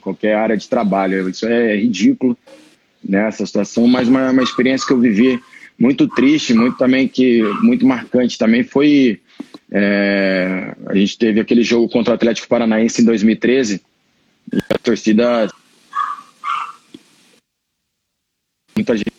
qualquer 0.00 0.34
área 0.34 0.56
de 0.56 0.68
trabalho. 0.68 1.28
Isso 1.28 1.46
é 1.46 1.76
ridículo, 1.76 2.36
né? 3.04 3.28
Essa 3.28 3.44
situação, 3.44 3.86
mas 3.86 4.08
uma, 4.08 4.30
uma 4.30 4.42
experiência 4.42 4.86
que 4.86 4.92
eu 4.92 5.00
vivi 5.00 5.40
muito 5.78 6.08
triste, 6.08 6.54
muito 6.54 6.76
também 6.78 7.06
que 7.06 7.42
muito 7.62 7.86
marcante 7.86 8.38
também 8.38 8.62
foi 8.64 9.20
é, 9.70 10.74
a 10.86 10.94
gente 10.94 11.18
teve 11.18 11.40
aquele 11.40 11.62
jogo 11.62 11.88
contra 11.88 12.12
o 12.12 12.14
Atlético 12.14 12.48
Paranaense 12.48 13.02
em 13.02 13.04
2013 13.04 13.82
e 14.52 14.58
a 14.70 14.78
torcida 14.78 15.48
muita 18.76 18.96
gente 18.96 19.12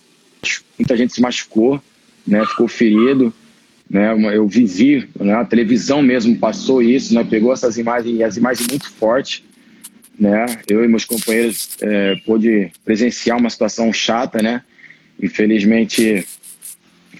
muita 0.77 0.95
gente 0.95 1.13
se 1.13 1.21
machucou, 1.21 1.81
né? 2.25 2.45
Ficou 2.45 2.67
ferido, 2.67 3.33
né? 3.89 4.13
Eu 4.33 4.47
vivi, 4.47 5.09
né? 5.19 5.33
a 5.33 5.45
televisão 5.45 6.01
mesmo 6.01 6.37
passou 6.37 6.81
isso, 6.81 7.13
né? 7.13 7.23
Pegou 7.23 7.51
essas 7.51 7.77
imagens, 7.77 8.21
as 8.21 8.37
imagens 8.37 8.67
muito 8.67 8.89
fortes, 8.91 9.43
né? 10.17 10.45
Eu 10.67 10.83
e 10.83 10.87
meus 10.87 11.05
companheiros 11.05 11.77
é, 11.81 12.15
pôde 12.25 12.71
presenciar 12.85 13.37
uma 13.37 13.49
situação 13.49 13.91
chata, 13.91 14.41
né? 14.41 14.63
Infelizmente 15.21 16.25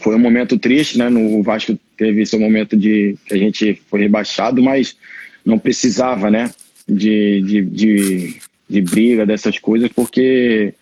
foi 0.08 0.15
um 0.15 0.20
momento 0.20 0.58
triste, 0.58 0.98
né? 0.98 1.10
No 1.10 1.43
Vasco 1.43 1.78
teve 1.98 2.26
seu 2.26 2.39
momento 2.39 2.78
de 2.78 3.17
que 3.26 3.34
a 3.34 3.38
gente 3.38 3.82
foi 3.89 4.00
rebaixado, 4.00 4.63
mas 4.63 4.96
não 5.43 5.60
precisava, 5.60 6.32
né? 6.32 6.50
De, 6.88 7.41
de, 7.41 7.62
de, 7.62 8.38
de 8.70 8.82
briga 8.84 9.26
dessas 9.26 9.60
coisas, 9.60 9.91
porque 9.93 10.74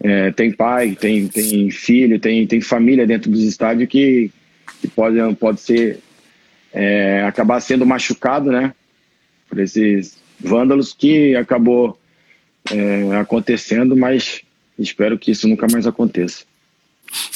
é, 0.00 0.30
tem 0.30 0.52
pai, 0.52 0.94
tem, 0.94 1.26
tem 1.26 1.68
filho, 1.72 2.20
tem, 2.20 2.46
tem 2.46 2.60
família 2.60 3.04
dentro 3.08 3.28
dos 3.28 3.42
estádios 3.42 3.88
que, 3.88 4.30
que 4.80 4.86
pode, 4.86 5.16
pode 5.34 5.60
ser 5.60 5.98
é, 6.72 7.24
acabar 7.24 7.58
sendo 7.58 7.84
machucado, 7.84 8.52
né? 8.52 8.72
Por 9.48 9.58
esses 9.58 10.16
vândalos 10.38 10.94
que 10.96 11.34
acabou 11.34 11.98
é, 12.70 13.16
acontecendo, 13.16 13.96
mas 13.96 14.42
espero 14.78 15.18
que 15.18 15.32
isso 15.32 15.48
nunca 15.48 15.66
mais 15.68 15.88
aconteça. 15.88 16.44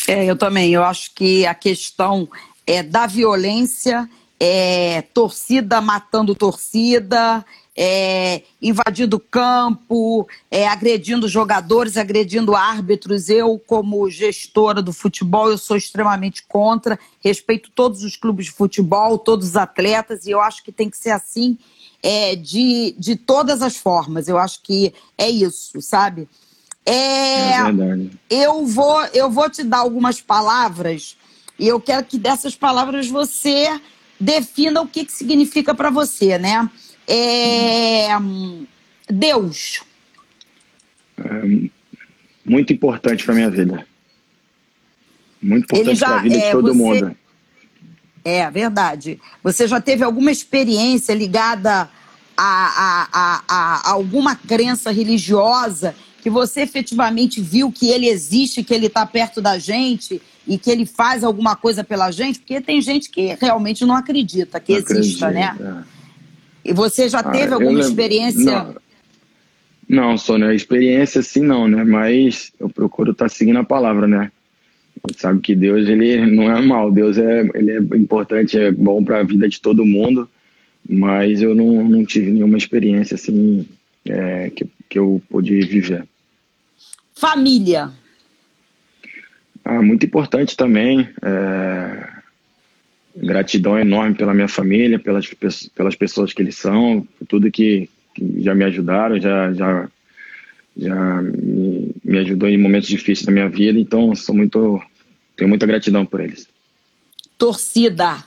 É, 0.06 0.24
eu 0.24 0.36
também. 0.36 0.72
Eu 0.72 0.84
acho 0.84 1.14
que 1.14 1.46
a 1.46 1.54
questão 1.54 2.28
é 2.66 2.82
da 2.82 3.06
violência, 3.06 4.08
é 4.38 5.02
torcida 5.02 5.80
matando 5.80 6.34
torcida, 6.34 7.44
é, 7.76 8.42
invadindo 8.62 9.18
campo, 9.18 10.28
é, 10.50 10.66
agredindo 10.68 11.28
jogadores, 11.28 11.96
agredindo 11.96 12.54
árbitros. 12.54 13.28
Eu, 13.28 13.60
como 13.66 14.08
gestora 14.08 14.80
do 14.80 14.92
futebol, 14.92 15.50
eu 15.50 15.58
sou 15.58 15.76
extremamente 15.76 16.44
contra. 16.46 16.98
Respeito 17.20 17.70
todos 17.74 18.04
os 18.04 18.16
clubes 18.16 18.46
de 18.46 18.52
futebol, 18.52 19.18
todos 19.18 19.50
os 19.50 19.56
atletas, 19.56 20.26
e 20.26 20.30
eu 20.30 20.40
acho 20.40 20.62
que 20.62 20.70
tem 20.70 20.88
que 20.88 20.96
ser 20.96 21.10
assim 21.10 21.58
é, 22.02 22.36
de, 22.36 22.94
de 22.98 23.16
todas 23.16 23.62
as 23.62 23.76
formas. 23.76 24.28
Eu 24.28 24.38
acho 24.38 24.62
que 24.62 24.94
é 25.18 25.28
isso, 25.28 25.80
sabe? 25.80 26.28
É, 26.86 27.52
é 27.52 27.64
eu 28.28 28.66
vou 28.66 29.02
eu 29.14 29.30
vou 29.30 29.48
te 29.48 29.62
dar 29.62 29.78
algumas 29.78 30.20
palavras 30.20 31.16
e 31.58 31.66
eu 31.66 31.80
quero 31.80 32.04
que 32.04 32.18
dessas 32.18 32.54
palavras 32.54 33.08
você 33.08 33.80
defina 34.20 34.82
o 34.82 34.88
que, 34.88 35.04
que 35.04 35.12
significa 35.12 35.74
para 35.74 35.90
você, 35.90 36.38
né? 36.38 36.68
É, 37.06 38.08
Deus. 39.08 39.82
É 41.18 41.70
muito 42.44 42.72
importante 42.72 43.24
para 43.24 43.34
minha 43.34 43.50
vida. 43.50 43.86
Muito 45.40 45.64
importante 45.64 46.00
para 46.00 46.16
a 46.16 46.22
vida 46.22 46.36
é, 46.36 46.46
de 46.46 46.52
todo 46.52 46.68
você, 46.68 46.74
mundo. 46.74 47.16
É 48.24 48.50
verdade. 48.50 49.20
Você 49.42 49.68
já 49.68 49.80
teve 49.80 50.02
alguma 50.02 50.32
experiência 50.32 51.14
ligada 51.14 51.88
a, 52.36 53.06
a, 53.06 53.08
a, 53.12 53.42
a 53.48 53.90
alguma 53.92 54.34
crença 54.34 54.90
religiosa 54.90 55.94
que 56.24 56.30
você 56.30 56.62
efetivamente 56.62 57.38
viu 57.38 57.70
que 57.70 57.90
ele 57.90 58.08
existe, 58.08 58.64
que 58.64 58.72
ele 58.72 58.86
está 58.86 59.04
perto 59.04 59.42
da 59.42 59.58
gente 59.58 60.22
e 60.48 60.56
que 60.56 60.70
ele 60.70 60.86
faz 60.86 61.22
alguma 61.22 61.54
coisa 61.54 61.84
pela 61.84 62.10
gente, 62.10 62.38
porque 62.38 62.62
tem 62.62 62.80
gente 62.80 63.10
que 63.10 63.36
realmente 63.38 63.84
não 63.84 63.94
acredita 63.94 64.58
que 64.58 64.72
Não 64.72 64.78
exista, 64.78 65.28
acredito, 65.28 65.62
né? 65.62 65.84
é. 66.64 66.70
E 66.70 66.72
você 66.72 67.10
já 67.10 67.18
Ah, 67.18 67.30
teve 67.30 67.52
alguma 67.52 67.78
experiência? 67.78 68.40
Não, 68.42 68.74
não 69.86 70.16
Sônia, 70.16 70.54
experiência 70.54 71.20
assim 71.20 71.42
não, 71.42 71.68
né? 71.68 71.84
Mas 71.84 72.50
eu 72.58 72.70
procuro 72.70 73.12
estar 73.12 73.28
seguindo 73.28 73.58
a 73.58 73.64
palavra, 73.64 74.08
né? 74.08 74.32
Sabe 75.18 75.40
que 75.42 75.54
Deus, 75.54 75.86
ele 75.86 76.24
não 76.24 76.50
é 76.50 76.58
mal. 76.62 76.90
Deus 76.90 77.18
é, 77.18 77.46
ele 77.54 77.70
é 77.70 77.78
importante, 77.98 78.58
é 78.58 78.72
bom 78.72 79.04
para 79.04 79.20
a 79.20 79.24
vida 79.24 79.46
de 79.46 79.60
todo 79.60 79.84
mundo. 79.84 80.26
Mas 80.88 81.42
eu 81.42 81.54
não, 81.54 81.84
não 81.86 82.02
tive 82.02 82.30
nenhuma 82.30 82.56
experiência 82.56 83.14
assim 83.14 83.68
é, 84.06 84.48
que, 84.48 84.66
que 84.88 84.98
eu 84.98 85.20
pude 85.28 85.60
viver. 85.66 86.08
Família. 87.14 87.90
Ah, 89.64 89.80
muito 89.80 90.04
importante 90.04 90.56
também. 90.56 91.08
é, 91.22 92.14
Gratidão 93.16 93.78
enorme 93.78 94.14
pela 94.16 94.34
minha 94.34 94.48
família, 94.48 94.98
pelas, 94.98 95.28
pe- 95.28 95.70
pelas 95.74 95.94
pessoas 95.94 96.32
que 96.32 96.42
eles 96.42 96.56
são, 96.56 97.06
por 97.16 97.26
tudo 97.26 97.50
que, 97.50 97.88
que 98.12 98.42
já 98.42 98.54
me 98.56 98.64
ajudaram, 98.64 99.20
já, 99.20 99.52
já, 99.52 99.88
já 100.76 101.22
me, 101.22 101.92
me 102.04 102.18
ajudou 102.18 102.48
em 102.48 102.58
momentos 102.58 102.88
difíceis 102.88 103.24
da 103.24 103.32
minha 103.32 103.48
vida. 103.48 103.78
Então, 103.78 104.14
sou 104.16 104.34
muito, 104.34 104.82
tenho 105.36 105.48
muita 105.48 105.64
gratidão 105.64 106.04
por 106.04 106.20
eles. 106.20 106.48
Torcida. 107.38 108.24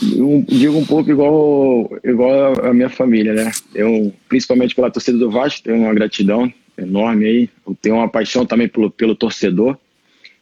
Eu 0.00 0.44
digo 0.48 0.78
um 0.78 0.84
pouco 0.84 1.10
igual, 1.10 1.90
igual 2.04 2.64
a 2.64 2.72
minha 2.72 2.88
família, 2.88 3.34
né? 3.34 3.50
Eu, 3.74 4.12
principalmente 4.28 4.74
pela 4.74 4.90
torcida 4.90 5.18
do 5.18 5.30
Vasco, 5.30 5.62
tenho 5.62 5.78
uma 5.78 5.94
gratidão 5.94 6.52
enorme 6.78 7.26
aí. 7.26 7.50
Eu 7.66 7.76
tenho 7.80 7.96
uma 7.96 8.08
paixão 8.08 8.46
também 8.46 8.68
pelo, 8.68 8.90
pelo 8.90 9.14
torcedor. 9.14 9.76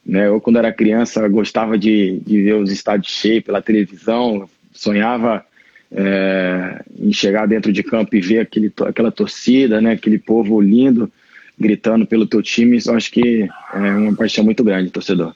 Né? 0.05 0.29
Eu, 0.29 0.41
quando 0.41 0.59
era 0.59 0.73
criança, 0.73 1.27
gostava 1.29 1.79
de, 1.79 2.21
de 2.21 2.43
ver 2.43 2.55
os 2.55 2.71
estádios 2.71 3.13
cheios 3.13 3.45
pela 3.45 3.63
televisão, 3.63 4.49
sonhava 4.73 5.45
é, 5.91 6.83
em 6.99 7.13
chegar 7.13 7.47
dentro 7.47 7.73
de 7.73 7.83
campo 7.83 8.15
e 8.15 8.21
ver 8.21 8.41
aquele, 8.41 8.73
aquela 8.87 9.11
torcida, 9.11 9.81
né? 9.81 9.93
aquele 9.93 10.19
povo 10.19 10.61
lindo 10.61 11.11
gritando 11.59 12.07
pelo 12.07 12.27
teu 12.27 12.43
time. 12.43 12.77
Isso 12.77 12.91
acho 12.93 13.11
que 13.11 13.49
é 13.75 13.79
uma 13.79 14.15
paixão 14.15 14.45
muito 14.45 14.65
grande, 14.65 14.91
torcedor. 14.91 15.35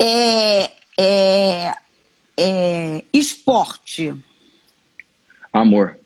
É, 0.00 0.70
é, 0.98 1.74
é, 2.36 3.04
esporte. 3.12 4.14
amor. 5.52 5.98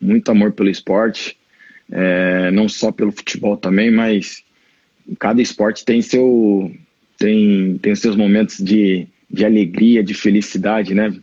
Muito 0.00 0.30
amor 0.30 0.52
pelo 0.52 0.70
esporte. 0.70 1.36
É, 1.90 2.50
não 2.50 2.68
só 2.68 2.92
pelo 2.92 3.12
futebol 3.12 3.56
também, 3.56 3.90
mas 3.90 4.42
cada 5.18 5.40
esporte 5.40 5.84
tem 5.84 6.02
seu 6.02 6.70
tem, 7.18 7.78
tem 7.78 7.94
seus 7.94 8.14
momentos 8.14 8.58
de, 8.58 9.06
de 9.28 9.44
alegria, 9.44 10.04
de 10.04 10.14
felicidade, 10.14 10.94
né? 10.94 11.14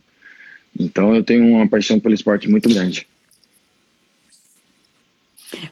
Então 0.78 1.14
eu 1.14 1.24
tenho 1.24 1.46
uma 1.46 1.66
paixão 1.66 1.98
pelo 1.98 2.14
esporte 2.14 2.48
muito 2.50 2.68
grande. 2.68 3.06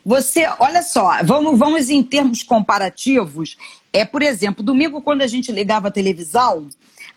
Você, 0.04 0.46
olha 0.58 0.82
só, 0.82 1.22
vamos, 1.24 1.58
vamos 1.58 1.90
em 1.90 2.02
termos 2.02 2.42
comparativos. 2.42 3.56
É, 3.92 4.04
por 4.04 4.22
exemplo, 4.22 4.62
domingo, 4.62 5.02
quando 5.02 5.22
a 5.22 5.26
gente 5.26 5.50
ligava 5.52 5.88
a 5.88 5.90
televisão, 5.90 6.68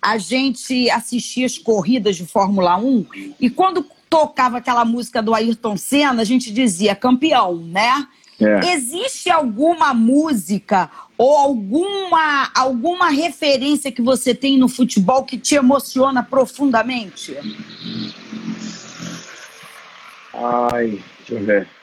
a 0.02 0.18
gente 0.18 0.90
assistia 0.90 1.46
as 1.46 1.58
corridas 1.58 2.16
de 2.16 2.26
Fórmula 2.26 2.78
1 2.78 3.06
e 3.40 3.50
quando 3.50 3.86
tocava 4.10 4.58
aquela 4.58 4.86
música 4.86 5.22
do 5.22 5.34
Ayrton 5.34 5.76
Senna, 5.76 6.22
a 6.22 6.26
gente 6.26 6.52
dizia 6.52 6.96
campeão, 6.96 7.58
né? 7.58 8.08
É. 8.40 8.74
Existe 8.74 9.32
alguma 9.32 9.94
música 9.94 10.92
ou 11.18 11.36
alguma, 11.36 12.52
alguma 12.54 13.10
referência 13.10 13.92
que 13.92 14.02
você 14.02 14.36
tem 14.36 14.58
no 14.58 14.70
futebol 14.70 15.24
que 15.24 15.40
te 15.40 15.56
emociona 15.56 16.22
profundamente? 16.22 17.36
Ai, 20.34 21.04
deixa 21.18 21.34
eu 21.34 21.44
ver. 21.44 21.77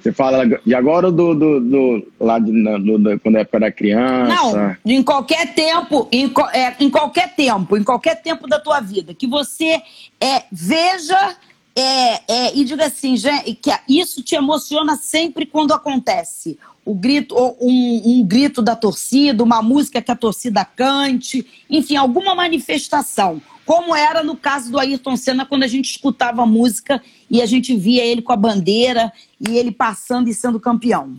Você 0.00 0.12
fala 0.12 0.44
de 0.64 0.74
agora 0.74 1.06
ou 1.06 1.12
do, 1.12 1.34
do, 1.34 1.60
do 1.60 2.12
lá 2.20 2.38
de, 2.38 2.52
do, 2.52 2.98
do- 2.98 3.20
quando 3.20 3.36
eu 3.36 3.46
era 3.52 3.72
criança? 3.72 4.76
Não, 4.84 4.92
em 4.92 5.02
qualquer 5.02 5.54
tempo, 5.54 6.08
em, 6.12 6.32
é, 6.52 6.74
em 6.78 6.88
qualquer 6.88 7.34
tempo, 7.34 7.76
em 7.76 7.82
qualquer 7.82 8.22
tempo 8.22 8.46
da 8.46 8.60
tua 8.60 8.80
vida, 8.80 9.12
que 9.12 9.26
você 9.26 9.82
é, 10.20 10.44
veja 10.52 11.36
é, 11.74 12.20
é, 12.32 12.56
e 12.56 12.64
diga 12.64 12.86
assim, 12.86 13.14
que 13.60 13.70
isso 13.88 14.22
te 14.22 14.34
emociona 14.34 14.96
sempre 14.96 15.46
quando 15.46 15.72
acontece. 15.72 16.58
O 16.84 16.94
grito, 16.94 17.36
um, 17.60 18.02
um 18.04 18.24
grito 18.26 18.62
da 18.62 18.74
torcida, 18.74 19.44
uma 19.44 19.62
música 19.62 20.00
que 20.00 20.10
a 20.10 20.16
torcida 20.16 20.64
cante, 20.64 21.46
enfim, 21.68 21.96
alguma 21.96 22.34
manifestação. 22.34 23.42
Como 23.68 23.94
era 23.94 24.22
no 24.22 24.34
caso 24.34 24.72
do 24.72 24.78
Ayrton 24.78 25.14
Senna, 25.14 25.44
quando 25.44 25.62
a 25.62 25.66
gente 25.66 25.90
escutava 25.90 26.42
a 26.42 26.46
música 26.46 27.02
e 27.30 27.42
a 27.42 27.44
gente 27.44 27.76
via 27.76 28.02
ele 28.02 28.22
com 28.22 28.32
a 28.32 28.36
bandeira 28.36 29.12
e 29.38 29.58
ele 29.58 29.70
passando 29.70 30.30
e 30.30 30.32
sendo 30.32 30.58
campeão. 30.58 31.18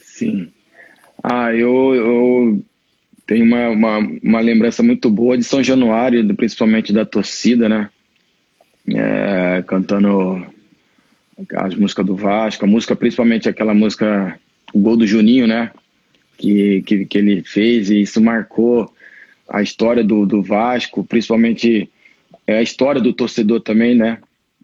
Sim. 0.00 0.48
Ah, 1.22 1.54
eu, 1.54 1.94
eu 1.94 2.64
tenho 3.24 3.44
uma, 3.44 3.68
uma, 3.68 3.98
uma 4.20 4.40
lembrança 4.40 4.82
muito 4.82 5.08
boa 5.08 5.38
de 5.38 5.44
São 5.44 5.62
Januário, 5.62 6.34
principalmente 6.34 6.92
da 6.92 7.04
torcida, 7.04 7.68
né? 7.68 7.88
É, 8.88 9.62
cantando 9.64 10.44
as 11.54 11.72
músicas 11.76 12.04
do 12.04 12.16
Vasco, 12.16 12.64
a 12.64 12.68
música, 12.68 12.96
principalmente 12.96 13.48
aquela 13.48 13.72
música, 13.72 14.36
o 14.74 14.80
gol 14.80 14.96
do 14.96 15.06
Juninho, 15.06 15.46
né? 15.46 15.70
Que, 16.36 16.82
que, 16.82 17.06
que 17.06 17.16
ele 17.16 17.44
fez, 17.44 17.90
e 17.90 18.00
isso 18.00 18.20
marcou 18.20 18.92
a 19.48 19.62
história 19.62 20.02
do, 20.02 20.26
do 20.26 20.42
Vasco, 20.42 21.04
principalmente 21.04 21.90
é 22.46 22.58
a 22.58 22.62
história 22.62 23.00
do 23.00 23.12
torcedor 23.12 23.60
também, 23.60 23.94
né? 23.94 24.18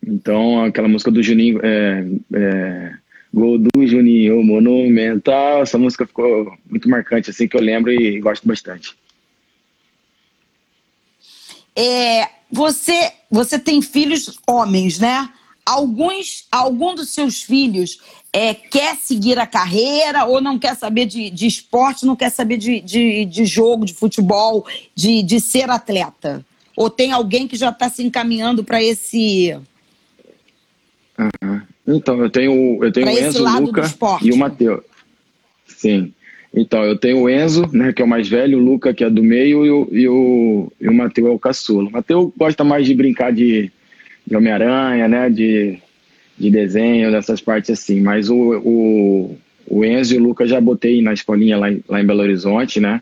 Então, 0.05 0.65
aquela 0.65 0.89
música 0.89 1.11
do 1.11 1.23
Juninho, 1.23 1.61
é, 1.63 2.05
é, 2.35 2.93
Gol 3.33 3.59
do 3.59 3.87
Juninho 3.87 4.43
Monumental, 4.43 5.63
essa 5.63 5.79
música 5.79 6.07
ficou 6.07 6.53
muito 6.69 6.89
marcante, 6.89 7.31
assim, 7.31 7.49
que 7.49 7.57
eu 7.57 7.61
lembro 7.61 7.93
e 7.93 8.21
gosto 8.21 8.47
bastante. 8.47 8.95
É, 11.75 12.29
você, 12.51 13.13
você 13.31 13.59
tem 13.59 13.81
filhos 13.81 14.39
homens, 14.47 14.99
né? 14.99 15.31
Alguns, 15.65 16.47
algum 16.51 16.95
dos 16.95 17.11
seus 17.11 17.43
filhos 17.43 17.99
é, 18.33 18.53
quer 18.55 18.97
seguir 18.97 19.39
a 19.39 19.47
carreira 19.47 20.25
ou 20.25 20.41
não 20.41 20.59
quer 20.59 20.75
saber 20.75 21.07
de, 21.07 21.31
de 21.31 21.47
esporte, 21.47 22.07
não 22.07 22.17
quer 22.17 22.31
saber 22.31 22.57
de, 22.57 22.81
de, 22.81 23.25
de 23.25 23.45
jogo, 23.45 23.85
de 23.85 23.95
futebol, 23.95 24.67
de, 24.95 25.23
de 25.23 25.41
ser 25.41 25.71
atleta? 25.71 26.45
Ou 26.77 26.89
tem 26.89 27.13
alguém 27.13 27.47
que 27.47 27.57
já 27.57 27.69
está 27.69 27.89
se 27.89 28.03
encaminhando 28.03 28.65
para 28.65 28.83
esse. 28.83 29.57
Então, 31.87 32.21
eu 32.23 32.31
tenho, 32.31 32.83
eu 32.83 32.91
tenho 32.91 33.07
Pra 33.07 33.15
o 33.15 33.19
Enzo, 33.19 33.45
o 33.45 33.61
Luca 33.61 33.81
esporte. 33.83 34.27
e 34.27 34.33
o 34.33 34.37
Matheus. 34.37 34.83
Sim. 35.67 36.13
Então, 36.55 36.85
eu 36.85 36.99
tenho 36.99 37.21
o 37.21 37.31
Enzo, 37.31 37.69
né, 37.73 37.93
que 37.93 38.03
é 38.03 38.05
o 38.05 38.09
mais 38.09 38.29
velho, 38.29 38.59
o 38.59 38.63
Luca, 38.63 38.93
que 38.93 39.05
é 39.05 39.11
do 39.11 39.23
meio, 39.23 39.65
e 39.65 39.71
o, 39.71 39.89
e 39.93 40.09
o, 40.09 40.73
e 40.81 40.89
o 40.89 40.95
Matheus 40.95 41.29
é 41.29 41.31
o 41.31 41.39
caçula. 41.39 41.89
O 41.89 41.93
Matheus 41.93 42.33
gosta 42.37 42.65
mais 42.65 42.87
de 42.87 42.95
brincar 42.95 43.33
de, 43.33 43.71
de 44.27 44.37
Homem-Aranha, 44.37 45.09
né, 45.09 45.31
de, 45.31 45.79
de 46.39 46.51
desenho, 46.51 47.11
dessas 47.11 47.41
partes 47.41 47.71
assim. 47.71 48.01
Mas 48.01 48.31
o, 48.31 48.37
o, 48.37 49.39
o 49.67 49.85
Enzo 49.85 50.15
e 50.15 50.19
o 50.19 50.23
Luca 50.23 50.47
já 50.47 50.61
botei 50.61 51.03
na 51.03 51.13
escolinha 51.13 51.57
lá 51.57 51.71
em, 51.71 51.83
lá 51.89 52.01
em 52.01 52.07
Belo 52.07 52.21
Horizonte, 52.21 52.81
né? 52.81 53.01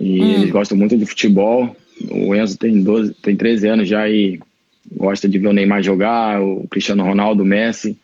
E 0.00 0.20
eles 0.20 0.50
gostam 0.50 0.76
muito 0.76 0.96
de 0.96 1.04
futebol. 1.04 1.76
O 2.10 2.34
Enzo 2.34 2.58
tem, 2.58 2.82
12, 2.82 3.14
tem 3.14 3.36
13 3.36 3.68
anos 3.68 3.88
já 3.88 4.08
e 4.08 4.40
gosta 4.90 5.28
de 5.28 5.38
ver 5.38 5.48
o 5.48 5.52
Neymar 5.52 5.82
jogar, 5.82 6.42
o 6.42 6.66
Cristiano 6.68 7.04
Ronaldo, 7.04 7.42
o 7.42 7.46
Messi. 7.46 7.96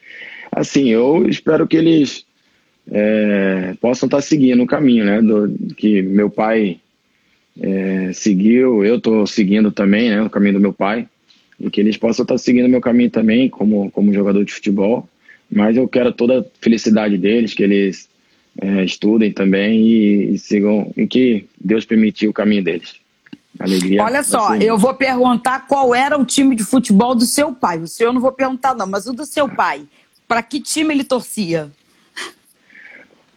Assim, 0.53 0.89
eu 0.89 1.29
espero 1.29 1.67
que 1.67 1.77
eles 1.77 2.25
é, 2.91 3.75
possam 3.81 4.07
estar 4.07 4.21
seguindo 4.21 4.63
o 4.63 4.67
caminho, 4.67 5.05
né? 5.05 5.21
Do, 5.21 5.75
que 5.75 6.03
meu 6.03 6.31
pai 6.31 6.79
é, 7.61 8.13
seguiu, 8.13 8.85
eu 8.85 8.97
estou 8.97 9.27
seguindo 9.27 9.71
também, 9.71 10.11
né? 10.11 10.23
O 10.23 10.31
caminho 10.31 10.55
do 10.55 10.61
meu 10.61 10.73
pai. 10.73 11.07
E 11.61 11.71
que 11.71 11.81
eles 11.81 11.97
possam 11.97 12.23
estar 12.23 12.39
seguindo 12.39 12.67
o 12.67 12.71
meu 12.71 12.81
caminho 12.81 13.11
também, 13.11 13.49
como, 13.49 13.91
como 13.91 14.13
jogador 14.13 14.45
de 14.45 14.53
futebol. 14.53 15.09
Mas 15.51 15.77
eu 15.77 15.89
quero 15.89 16.13
toda 16.13 16.41
a 16.41 16.45
felicidade 16.61 17.17
deles, 17.17 17.55
que 17.55 17.63
eles 17.63 18.09
é, 18.61 18.85
estudem 18.85 19.33
também 19.33 19.81
e, 19.81 20.35
e 20.35 20.39
sigam, 20.39 20.93
e 20.97 21.07
que 21.07 21.47
Deus 21.59 21.85
permitiu 21.85 22.31
o 22.31 22.35
caminho 22.35 22.63
deles. 22.63 22.97
Alegria. 23.59 24.03
Olha 24.05 24.23
só, 24.23 24.53
assim, 24.53 24.65
eu 24.65 24.79
vou 24.79 24.95
perguntar 24.95 25.67
qual 25.67 25.95
era 25.95 26.17
o 26.17 26.25
time 26.25 26.55
de 26.55 26.63
futebol 26.63 27.15
do 27.15 27.25
seu 27.25 27.53
pai. 27.53 27.79
O 27.79 27.89
seu 27.89 28.09
eu 28.09 28.13
não 28.13 28.21
vou 28.21 28.31
perguntar, 28.31 28.75
não, 28.75 28.87
mas 28.87 29.07
o 29.07 29.13
do 29.13 29.25
seu 29.25 29.49
pai. 29.49 29.83
Para 30.29 30.43
que 30.43 30.61
time 30.61 30.95
ele 30.95 31.03
torcia? 31.03 31.71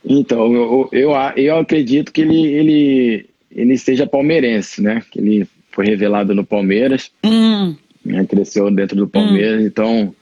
Então, 0.03 0.53
eu, 0.53 0.89
eu, 0.91 1.11
eu 1.37 1.57
acredito 1.57 2.11
que 2.11 2.21
ele, 2.21 2.45
ele, 2.47 3.29
ele 3.51 3.77
seja 3.77 4.05
palmeirense, 4.05 4.81
né? 4.81 5.01
Que 5.09 5.19
ele 5.19 5.47
foi 5.71 5.85
revelado 5.85 6.35
no 6.35 6.43
Palmeiras. 6.43 7.11
Hum. 7.23 7.75
Né? 8.03 8.25
cresceu 8.25 8.69
dentro 8.71 8.95
do 8.95 9.07
Palmeiras, 9.07 9.61
hum. 9.61 9.65
então 9.65 10.15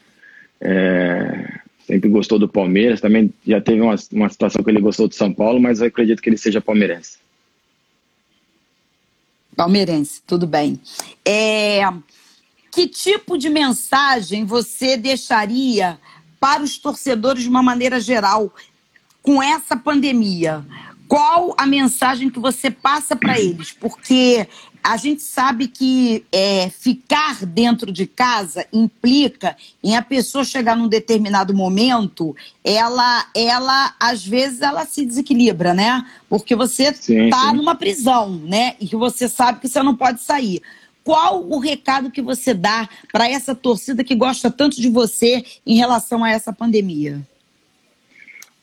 é, 0.61 1.59
sempre 1.85 2.09
gostou 2.09 2.37
do 2.37 2.47
Palmeiras. 2.47 3.01
Também 3.01 3.33
já 3.45 3.59
teve 3.59 3.81
uma, 3.81 3.95
uma 4.11 4.29
situação 4.29 4.63
que 4.63 4.69
ele 4.69 4.81
gostou 4.81 5.07
do 5.07 5.15
São 5.15 5.33
Paulo, 5.33 5.59
mas 5.59 5.81
eu 5.81 5.87
acredito 5.87 6.21
que 6.21 6.29
ele 6.29 6.37
seja 6.37 6.61
palmeirense. 6.61 7.17
Palmeirense, 9.55 10.21
tudo 10.25 10.47
bem. 10.47 10.79
É, 11.25 11.81
que 12.71 12.87
tipo 12.87 13.37
de 13.37 13.49
mensagem 13.49 14.45
você 14.45 14.95
deixaria 14.95 15.99
para 16.39 16.63
os 16.63 16.77
torcedores 16.77 17.43
de 17.43 17.49
uma 17.49 17.61
maneira 17.61 17.99
geral 17.99 18.53
com 19.21 19.41
essa 19.43 19.75
pandemia? 19.75 20.63
Qual 21.10 21.56
a 21.58 21.65
mensagem 21.65 22.30
que 22.30 22.39
você 22.39 22.69
passa 22.69 23.15
para 23.15 23.39
eles? 23.39 23.72
Porque 23.72 24.48
a 24.84 24.95
gente 24.95 25.24
sabe 25.24 25.67
que 25.67 26.24
é, 26.32 26.69
ficar 26.69 27.48
dentro 27.48 27.91
de 27.91 28.06
casa 28.06 28.63
implica 28.72 29.58
em 29.84 29.98
a 29.98 30.04
pessoa 30.04 30.43
chegar 30.43 30.78
num 30.78 30.88
determinado 30.88 31.52
momento, 31.52 32.36
ela, 32.63 33.26
ela 33.36 33.95
às 34.00 34.24
vezes 34.24 34.62
ela 34.62 34.86
se 34.86 35.04
desequilibra, 35.04 35.74
né? 35.74 36.06
Porque 36.30 36.56
você 36.56 36.89
está 36.89 37.52
numa 37.54 37.74
prisão, 37.74 38.30
né? 38.30 38.76
E 38.80 38.88
que 38.88 38.95
você 38.95 39.28
sabe 39.28 39.62
que 39.62 39.67
você 39.67 39.82
não 39.82 39.95
pode 39.95 40.22
sair. 40.22 40.62
Qual 41.04 41.43
o 41.43 41.58
recado 41.58 42.12
que 42.12 42.22
você 42.22 42.54
dá 42.54 42.88
para 43.12 43.28
essa 43.28 43.56
torcida 43.56 44.04
que 44.04 44.13
gosta 44.13 44.52
tanto 44.52 44.80
de 44.80 44.89
você 44.89 45.43
em 45.65 45.76
relação 45.76 46.24
a 46.24 46.30
essa 46.30 46.54
pandemia? 46.54 47.19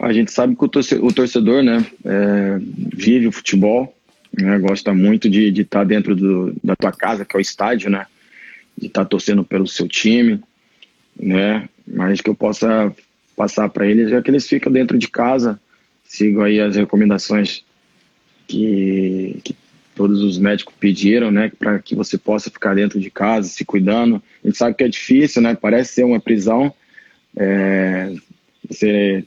A 0.07 0.13
gente 0.13 0.31
sabe 0.31 0.55
que 0.55 0.65
o 0.65 1.13
torcedor, 1.13 1.65
né, 1.65 1.85
é, 2.05 2.59
vive 2.95 3.27
o 3.27 3.33
futebol, 3.33 3.93
né, 4.33 4.57
gosta 4.57 4.95
muito 4.95 5.29
de 5.29 5.49
estar 5.49 5.81
tá 5.81 5.85
dentro 5.85 6.15
do, 6.15 6.55
da 6.63 6.77
tua 6.77 6.93
casa, 6.93 7.25
que 7.25 7.37
é 7.37 7.39
o 7.39 7.41
estádio, 7.41 7.91
né, 7.91 8.07
de 8.79 8.87
estar 8.87 9.03
tá 9.03 9.09
torcendo 9.09 9.43
pelo 9.43 9.67
seu 9.67 9.89
time, 9.89 10.41
né, 11.19 11.69
mas 11.85 12.21
que 12.21 12.31
eu 12.31 12.37
possa 12.37 12.95
passar 13.35 13.69
para 13.69 13.85
eles 13.85 14.13
é 14.13 14.23
que 14.23 14.31
eles 14.31 14.47
ficam 14.47 14.73
dentro 14.73 14.97
de 14.97 15.09
casa, 15.09 15.61
sigam 16.05 16.45
aí 16.45 16.61
as 16.61 16.77
recomendações 16.77 17.65
que, 18.47 19.41
que 19.43 19.57
todos 19.97 20.23
os 20.23 20.39
médicos 20.39 20.73
pediram, 20.79 21.33
né, 21.33 21.51
para 21.59 21.81
que 21.81 21.97
você 21.97 22.17
possa 22.17 22.49
ficar 22.49 22.77
dentro 22.77 23.01
de 23.01 23.11
casa, 23.11 23.49
se 23.49 23.65
cuidando. 23.65 24.23
A 24.45 24.47
gente 24.47 24.57
sabe 24.57 24.77
que 24.77 24.85
é 24.85 24.89
difícil, 24.89 25.43
né, 25.43 25.57
parece 25.61 25.95
ser 25.95 26.05
uma 26.05 26.21
prisão, 26.21 26.73
é, 27.37 28.15
você 28.69 29.25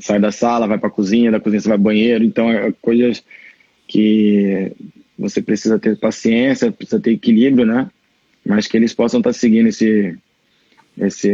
sai 0.00 0.18
da 0.18 0.32
sala, 0.32 0.66
vai 0.66 0.78
para 0.78 0.88
a 0.88 0.92
cozinha, 0.92 1.30
da 1.30 1.40
cozinha 1.40 1.60
você 1.60 1.68
vai 1.68 1.76
ao 1.76 1.82
banheiro, 1.82 2.24
então 2.24 2.50
é 2.50 2.72
coisas 2.80 3.22
que 3.86 4.72
você 5.18 5.40
precisa 5.40 5.78
ter 5.78 5.96
paciência, 5.98 6.72
precisa 6.72 7.00
ter 7.00 7.12
equilíbrio, 7.12 7.66
né? 7.66 7.90
Mas 8.44 8.66
que 8.66 8.76
eles 8.76 8.92
possam 8.92 9.20
estar 9.20 9.30
tá 9.30 9.38
seguindo 9.38 9.68
esse, 9.68 10.16
esse, 10.98 11.28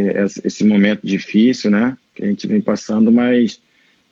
esse 0.44 0.64
momento 0.64 1.06
difícil, 1.06 1.70
né? 1.70 1.96
Que 2.14 2.24
a 2.24 2.26
gente 2.26 2.46
vem 2.46 2.60
passando, 2.60 3.10
mas 3.10 3.60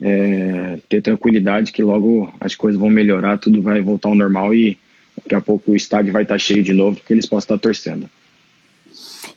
é, 0.00 0.78
ter 0.88 1.02
tranquilidade 1.02 1.72
que 1.72 1.82
logo 1.82 2.32
as 2.40 2.54
coisas 2.54 2.80
vão 2.80 2.90
melhorar, 2.90 3.38
tudo 3.38 3.62
vai 3.62 3.80
voltar 3.80 4.08
ao 4.08 4.14
normal 4.14 4.54
e 4.54 4.78
daqui 5.16 5.34
a 5.34 5.40
pouco 5.40 5.72
o 5.72 5.76
estádio 5.76 6.12
vai 6.12 6.22
estar 6.22 6.34
tá 6.34 6.38
cheio 6.38 6.62
de 6.62 6.72
novo, 6.72 7.00
que 7.04 7.12
eles 7.12 7.26
possam 7.26 7.56
estar 7.56 7.58
tá 7.58 7.62
torcendo. 7.62 8.08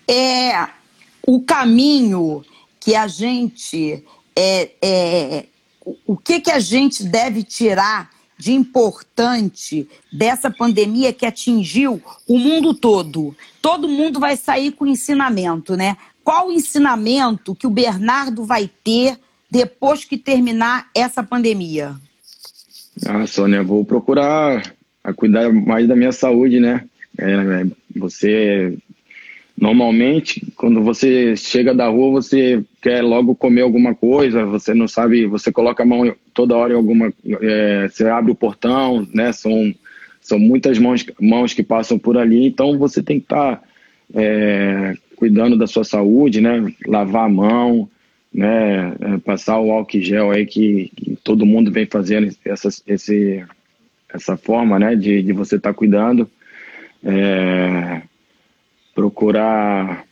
É 0.07 0.67
o 1.25 1.41
caminho 1.41 2.43
que 2.79 2.95
a 2.95 3.07
gente 3.07 4.03
é, 4.35 4.71
é 4.81 5.45
o 6.05 6.15
que 6.15 6.39
que 6.39 6.51
a 6.51 6.59
gente 6.59 7.03
deve 7.03 7.43
tirar 7.43 8.09
de 8.37 8.53
importante 8.53 9.87
dessa 10.11 10.49
pandemia 10.49 11.13
que 11.13 11.25
atingiu 11.25 12.01
o 12.27 12.37
mundo 12.37 12.73
todo. 12.73 13.35
Todo 13.61 13.87
mundo 13.87 14.19
vai 14.19 14.35
sair 14.35 14.71
com 14.71 14.85
ensinamento, 14.85 15.75
né? 15.75 15.97
Qual 16.23 16.47
o 16.47 16.51
ensinamento 16.51 17.55
que 17.55 17.67
o 17.67 17.69
Bernardo 17.69 18.43
vai 18.43 18.69
ter 18.83 19.17
depois 19.49 20.03
que 20.03 20.17
terminar 20.17 20.89
essa 20.95 21.21
pandemia? 21.21 21.95
Ah, 23.05 23.27
Sônia, 23.27 23.63
vou 23.63 23.85
procurar 23.85 24.73
cuidar 25.11 25.51
mais 25.51 25.87
da 25.87 25.95
minha 25.95 26.11
saúde, 26.11 26.59
né? 26.59 26.85
É, 27.17 27.65
você 27.95 28.77
Normalmente, 29.63 30.45
quando 30.57 30.83
você 30.83 31.37
chega 31.37 31.73
da 31.73 31.87
rua, 31.87 32.21
você 32.21 32.61
quer 32.81 33.01
logo 33.01 33.33
comer 33.33 33.61
alguma 33.61 33.95
coisa, 33.95 34.43
você 34.43 34.73
não 34.73 34.89
sabe, 34.89 35.25
você 35.25 35.53
coloca 35.53 35.83
a 35.83 35.85
mão 35.85 36.13
toda 36.33 36.57
hora 36.57 36.73
em 36.73 36.75
alguma. 36.75 37.13
É, 37.41 37.87
você 37.87 38.05
abre 38.09 38.29
o 38.29 38.35
portão, 38.35 39.07
né? 39.13 39.31
São, 39.31 39.73
são 40.19 40.37
muitas 40.37 40.77
mãos, 40.77 41.05
mãos 41.17 41.53
que 41.53 41.63
passam 41.63 41.97
por 41.97 42.17
ali, 42.17 42.45
então 42.45 42.77
você 42.77 43.01
tem 43.01 43.19
que 43.21 43.23
estar 43.23 43.55
tá, 43.55 43.63
é, 44.13 44.95
cuidando 45.15 45.57
da 45.57 45.65
sua 45.65 45.85
saúde, 45.85 46.41
né? 46.41 46.69
Lavar 46.85 47.27
a 47.27 47.29
mão, 47.29 47.89
né? 48.33 48.93
É, 48.99 49.17
passar 49.19 49.61
o 49.61 49.71
álcool 49.71 50.01
gel 50.01 50.29
aí 50.29 50.45
que, 50.45 50.91
que, 50.93 51.17
todo 51.23 51.45
mundo 51.45 51.71
vem 51.71 51.85
fazendo 51.85 52.29
essa, 52.43 52.67
esse, 52.85 53.41
essa 54.13 54.35
forma, 54.35 54.77
né? 54.77 54.93
De, 54.93 55.23
de 55.23 55.31
você 55.31 55.55
estar 55.55 55.71
tá 55.71 55.73
cuidando. 55.73 56.29
É, 57.01 58.01
procurar 58.93 60.05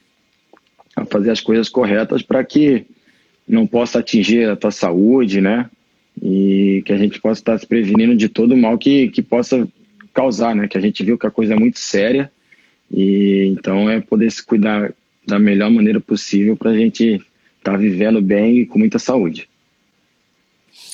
fazer 1.10 1.32
as 1.32 1.40
coisas 1.40 1.70
corretas 1.70 2.22
para 2.22 2.44
que 2.44 2.86
não 3.48 3.66
possa 3.66 4.00
atingir 4.00 4.50
a 4.50 4.56
tua 4.56 4.72
saúde, 4.72 5.42
né? 5.42 5.70
E 6.22 6.84
que 6.86 6.94
a 6.94 6.98
gente 6.98 7.20
possa 7.20 7.42
estar 7.42 7.58
se 7.58 7.66
prevenindo 7.66 8.16
de 8.16 8.30
todo 8.30 8.54
o 8.54 8.58
mal 8.58 8.78
que, 8.78 9.10
que 9.10 9.22
possa 9.22 9.68
causar, 10.14 10.56
né? 10.56 10.68
Que 10.68 10.78
a 10.78 10.82
gente 10.82 11.04
viu 11.04 11.18
que 11.18 11.28
a 11.28 11.32
coisa 11.32 11.54
é 11.54 11.60
muito 11.60 11.80
séria 11.80 12.32
e 12.90 13.46
então 13.48 13.90
é 13.90 14.02
poder 14.02 14.30
se 14.32 14.44
cuidar 14.44 14.94
da 15.26 15.40
melhor 15.40 15.70
maneira 15.70 16.00
possível 16.00 16.58
para 16.58 16.72
a 16.72 16.78
gente 16.78 17.22
estar 17.58 17.74
tá 17.74 17.78
vivendo 17.78 18.22
bem 18.22 18.60
e 18.60 18.66
com 18.66 18.80
muita 18.80 19.00
saúde. 19.00 19.48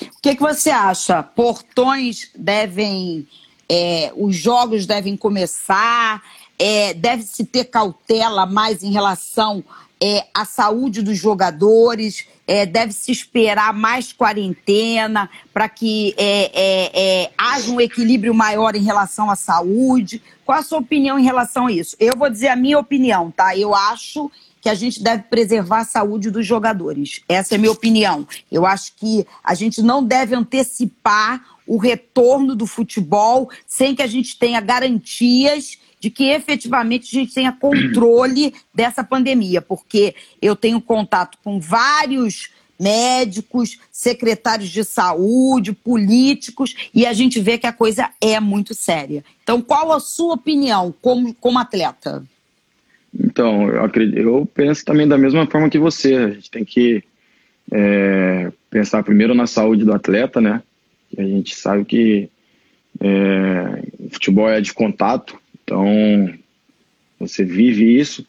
O 0.02 0.22
que, 0.22 0.36
que 0.36 0.42
você 0.42 0.70
acha? 0.70 1.24
Portões 1.24 2.30
devem, 2.36 3.28
é, 3.70 4.12
os 4.16 4.36
jogos 4.36 4.86
devem 4.86 5.16
começar? 5.18 6.22
É, 6.60 6.94
deve-se 6.94 7.46
ter 7.46 7.66
cautela 7.66 8.46
mais 8.46 8.84
em 8.84 8.92
relação 8.92 9.64
é, 10.02 10.26
à 10.34 10.46
saúde 10.46 11.02
dos 11.02 11.18
jogadores, 11.18 12.28
é, 12.46 12.66
deve-se 12.66 13.12
esperar 13.12 13.74
mais 13.74 14.14
quarentena 14.14 15.30
para 15.54 15.68
que 15.68 16.14
é, 16.18 16.52
é, 16.54 16.92
é, 16.94 17.32
haja 17.38 17.72
um 17.72 17.82
equilíbrio 17.82 18.34
maior 18.34 18.76
em 18.76 18.84
relação 18.84 19.30
à 19.30 19.36
saúde. 19.36 20.22
Qual 20.46 20.60
a 20.60 20.64
sua 20.64 20.80
opinião 20.80 21.20
em 21.20 21.24
relação 21.24 21.68
a 21.68 21.72
isso? 21.72 21.96
Eu 22.00 22.16
vou 22.16 22.30
dizer 22.30 22.50
a 22.50 22.56
minha 22.56 22.80
opinião, 22.80 23.32
tá? 23.32 23.58
Eu 23.58 23.76
acho 23.76 24.32
que 24.62 24.70
a 24.70 24.76
gente 24.76 25.02
deve 25.02 25.24
preservar 25.24 25.80
a 25.80 25.86
saúde 25.86 26.32
dos 26.32 26.46
jogadores. 26.46 27.22
Essa 27.28 27.56
é 27.56 27.58
a 27.58 27.60
minha 27.60 27.72
opinião. 27.72 28.28
Eu 28.52 28.66
acho 28.66 28.94
que 28.96 29.26
a 29.44 29.54
gente 29.54 29.82
não 29.82 30.04
deve 30.04 30.36
antecipar 30.36 31.44
o 31.66 31.78
retorno 31.78 32.56
do 32.56 32.66
futebol 32.66 33.50
sem 33.66 33.94
que 33.94 34.02
a 34.02 34.08
gente 34.08 34.38
tenha 34.38 34.62
garantias 34.62 35.78
de 36.00 36.10
que 36.10 36.26
efetivamente 36.30 37.16
a 37.16 37.20
gente 37.20 37.34
tenha 37.34 37.52
controle 37.52 38.54
dessa 38.74 39.04
pandemia, 39.04 39.62
porque 39.62 40.16
eu 40.42 40.56
tenho 40.56 40.80
contato 40.80 41.38
com 41.44 41.60
vários 41.60 42.52
médicos, 42.80 43.80
secretários 43.92 44.70
de 44.70 44.84
saúde, 44.84 45.74
políticos, 45.74 46.76
e 46.94 47.06
a 47.06 47.14
gente 47.14 47.40
vê 47.40 47.58
que 47.58 47.66
a 47.66 47.74
coisa 47.74 48.10
é 48.22 48.40
muito 48.40 48.74
séria. 48.74 49.24
Então, 49.42 49.62
qual 49.62 49.92
a 49.92 50.00
sua 50.00 50.36
opinião 50.36 50.94
como, 51.02 51.34
como 51.34 51.58
atleta? 51.58 52.24
Então, 53.20 53.68
eu, 53.68 53.84
acredito, 53.84 54.20
eu 54.20 54.46
penso 54.54 54.86
também 54.86 55.08
da 55.08 55.18
mesma 55.18 55.48
forma 55.48 55.70
que 55.70 55.80
você. 55.80 56.14
A 56.16 56.30
gente 56.32 56.52
tem 56.52 56.64
que 56.64 57.04
é, 57.72 58.52
pensar 58.70 59.04
primeiro 59.04 59.34
na 59.34 59.48
saúde 59.48 59.84
do 59.84 59.94
atleta, 59.94 60.40
né? 60.40 60.62
A 61.18 61.24
gente 61.24 61.56
sabe 61.56 61.84
que 61.84 62.30
é, 63.00 63.84
futebol 64.12 64.50
é 64.50 64.62
de 64.62 64.74
contato, 64.74 65.40
então, 65.68 66.34
você 67.20 67.44
vive 67.44 68.00
isso. 68.00 68.26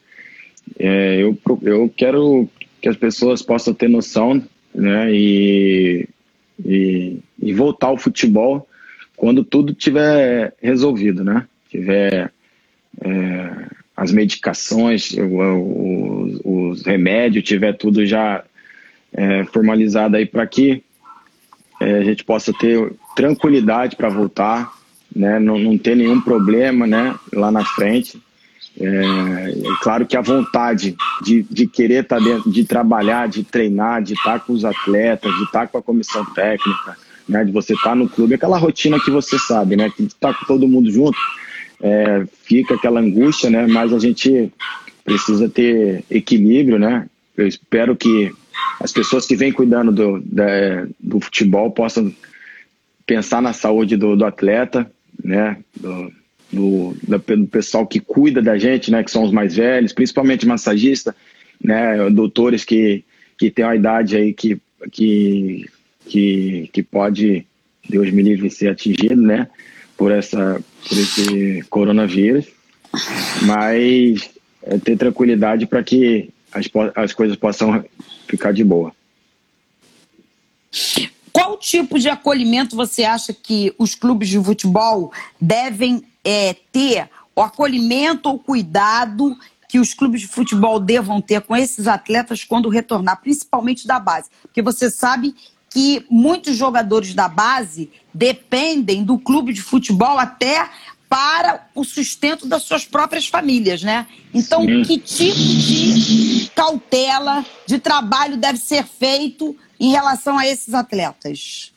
É, 0.76 1.22
eu, 1.22 1.38
eu 1.62 1.88
quero 1.96 2.48
que 2.82 2.88
as 2.88 2.96
pessoas 2.96 3.42
possam 3.42 3.72
ter 3.72 3.88
noção 3.88 4.44
né, 4.74 5.12
e, 5.12 6.08
e, 6.64 7.18
e 7.40 7.54
voltar 7.54 7.86
ao 7.86 7.96
futebol 7.96 8.68
quando 9.16 9.44
tudo 9.44 9.72
tiver 9.72 10.52
resolvido, 10.60 11.22
né? 11.22 11.46
Tiver 11.70 12.32
é, 13.00 13.66
as 13.96 14.10
medicações, 14.10 15.12
os, 15.12 16.40
os, 16.44 16.82
remédios, 16.82 17.44
tiver 17.44 17.72
tudo 17.74 18.04
já 18.04 18.44
é, 19.12 19.44
formalizado 19.44 20.16
aí 20.16 20.26
para 20.26 20.46
que 20.46 20.82
é, 21.80 21.98
a 21.98 22.02
gente 22.02 22.24
possa 22.24 22.52
ter 22.52 22.92
tranquilidade 23.14 23.94
para 23.94 24.08
voltar, 24.08 24.72
né, 25.14 25.38
não, 25.38 25.58
não 25.58 25.78
ter 25.78 25.96
nenhum 25.96 26.20
problema 26.20 26.86
né, 26.86 27.14
lá 27.32 27.50
na 27.50 27.64
frente. 27.64 28.20
É, 28.80 28.86
é 28.86 29.76
claro 29.82 30.06
que 30.06 30.16
a 30.16 30.20
vontade 30.20 30.96
de, 31.22 31.42
de 31.42 31.66
querer 31.66 32.04
estar 32.04 32.18
tá 32.18 32.24
dentro, 32.24 32.50
de 32.50 32.64
trabalhar, 32.64 33.28
de 33.28 33.42
treinar, 33.42 34.02
de 34.02 34.14
estar 34.14 34.34
tá 34.34 34.40
com 34.40 34.52
os 34.52 34.64
atletas, 34.64 35.34
de 35.34 35.44
estar 35.44 35.60
tá 35.60 35.66
com 35.66 35.78
a 35.78 35.82
comissão 35.82 36.24
técnica, 36.26 36.96
né, 37.28 37.44
de 37.44 37.52
você 37.52 37.74
estar 37.74 37.94
no 37.94 38.08
clube, 38.08 38.34
aquela 38.34 38.58
rotina 38.58 39.00
que 39.00 39.10
você 39.10 39.38
sabe, 39.38 39.76
né, 39.76 39.90
que 39.90 40.04
estar 40.04 40.32
com 40.32 40.46
todo 40.46 40.68
mundo 40.68 40.90
junto, 40.90 41.18
é, 41.80 42.26
fica 42.44 42.74
aquela 42.74 43.00
angústia, 43.00 43.50
né? 43.50 43.66
Mas 43.66 43.92
a 43.92 43.98
gente 43.98 44.52
precisa 45.04 45.48
ter 45.48 46.04
equilíbrio, 46.10 46.78
né? 46.78 47.06
Eu 47.36 47.46
espero 47.46 47.96
que 47.96 48.32
as 48.80 48.92
pessoas 48.92 49.26
que 49.26 49.36
vêm 49.36 49.52
cuidando 49.52 49.92
do, 49.92 50.20
da, 50.24 50.86
do 50.98 51.20
futebol 51.20 51.70
possam 51.70 52.12
pensar 53.06 53.40
na 53.40 53.52
saúde 53.52 53.96
do, 53.96 54.16
do 54.16 54.24
atleta, 54.24 54.90
né? 55.22 55.58
Do, 55.74 56.12
do, 56.52 56.96
do, 57.06 57.46
pessoal 57.46 57.86
que 57.86 58.00
cuida 58.00 58.40
da 58.40 58.56
gente, 58.58 58.90
né? 58.90 59.02
Que 59.02 59.10
são 59.10 59.24
os 59.24 59.32
mais 59.32 59.56
velhos, 59.56 59.92
principalmente 59.92 60.46
massagista, 60.46 61.14
né? 61.62 62.08
Doutores 62.10 62.64
que, 62.64 63.04
que 63.36 63.50
têm 63.50 63.64
uma 63.64 63.76
idade 63.76 64.16
aí 64.16 64.32
que, 64.32 64.60
que, 64.90 65.66
que, 66.06 66.70
que 66.72 66.82
pode, 66.82 67.46
Deus 67.88 68.10
me 68.10 68.22
livre, 68.22 68.50
ser 68.50 68.68
atingido, 68.68 69.20
né? 69.20 69.48
Por, 69.96 70.12
essa, 70.12 70.62
por 70.88 70.98
esse 70.98 71.64
coronavírus. 71.68 72.46
Mas 73.42 74.30
é 74.62 74.78
ter 74.78 74.96
tranquilidade 74.96 75.66
para 75.66 75.82
que 75.82 76.30
as, 76.52 76.68
as 76.94 77.12
coisas 77.12 77.36
possam 77.36 77.84
ficar 78.26 78.52
de 78.52 78.64
boa. 78.64 78.92
Qual 81.38 81.56
tipo 81.56 82.00
de 82.00 82.08
acolhimento 82.08 82.74
você 82.74 83.04
acha 83.04 83.32
que 83.32 83.72
os 83.78 83.94
clubes 83.94 84.28
de 84.28 84.42
futebol 84.42 85.12
devem 85.40 86.02
é, 86.24 86.52
ter? 86.72 87.08
O 87.36 87.40
acolhimento 87.40 88.28
ou 88.28 88.40
cuidado 88.40 89.38
que 89.68 89.78
os 89.78 89.94
clubes 89.94 90.22
de 90.22 90.26
futebol 90.26 90.80
devam 90.80 91.20
ter 91.20 91.40
com 91.42 91.54
esses 91.54 91.86
atletas 91.86 92.42
quando 92.42 92.68
retornar, 92.68 93.20
principalmente 93.20 93.86
da 93.86 94.00
base? 94.00 94.28
Porque 94.42 94.60
você 94.60 94.90
sabe 94.90 95.32
que 95.70 96.04
muitos 96.10 96.56
jogadores 96.56 97.14
da 97.14 97.28
base 97.28 97.88
dependem 98.12 99.04
do 99.04 99.16
clube 99.16 99.52
de 99.52 99.62
futebol 99.62 100.18
até 100.18 100.68
para 101.08 101.68
o 101.72 101.84
sustento 101.84 102.48
das 102.48 102.64
suas 102.64 102.84
próprias 102.84 103.28
famílias, 103.28 103.80
né? 103.84 104.08
Então, 104.34 104.62
Sim. 104.62 104.82
que 104.82 104.98
tipo 104.98 105.38
de 105.38 106.50
cautela, 106.52 107.46
de 107.64 107.78
trabalho 107.78 108.36
deve 108.36 108.58
ser 108.58 108.84
feito 108.84 109.56
em 109.78 109.90
relação 109.90 110.38
a 110.38 110.46
esses 110.46 110.74
atletas? 110.74 111.72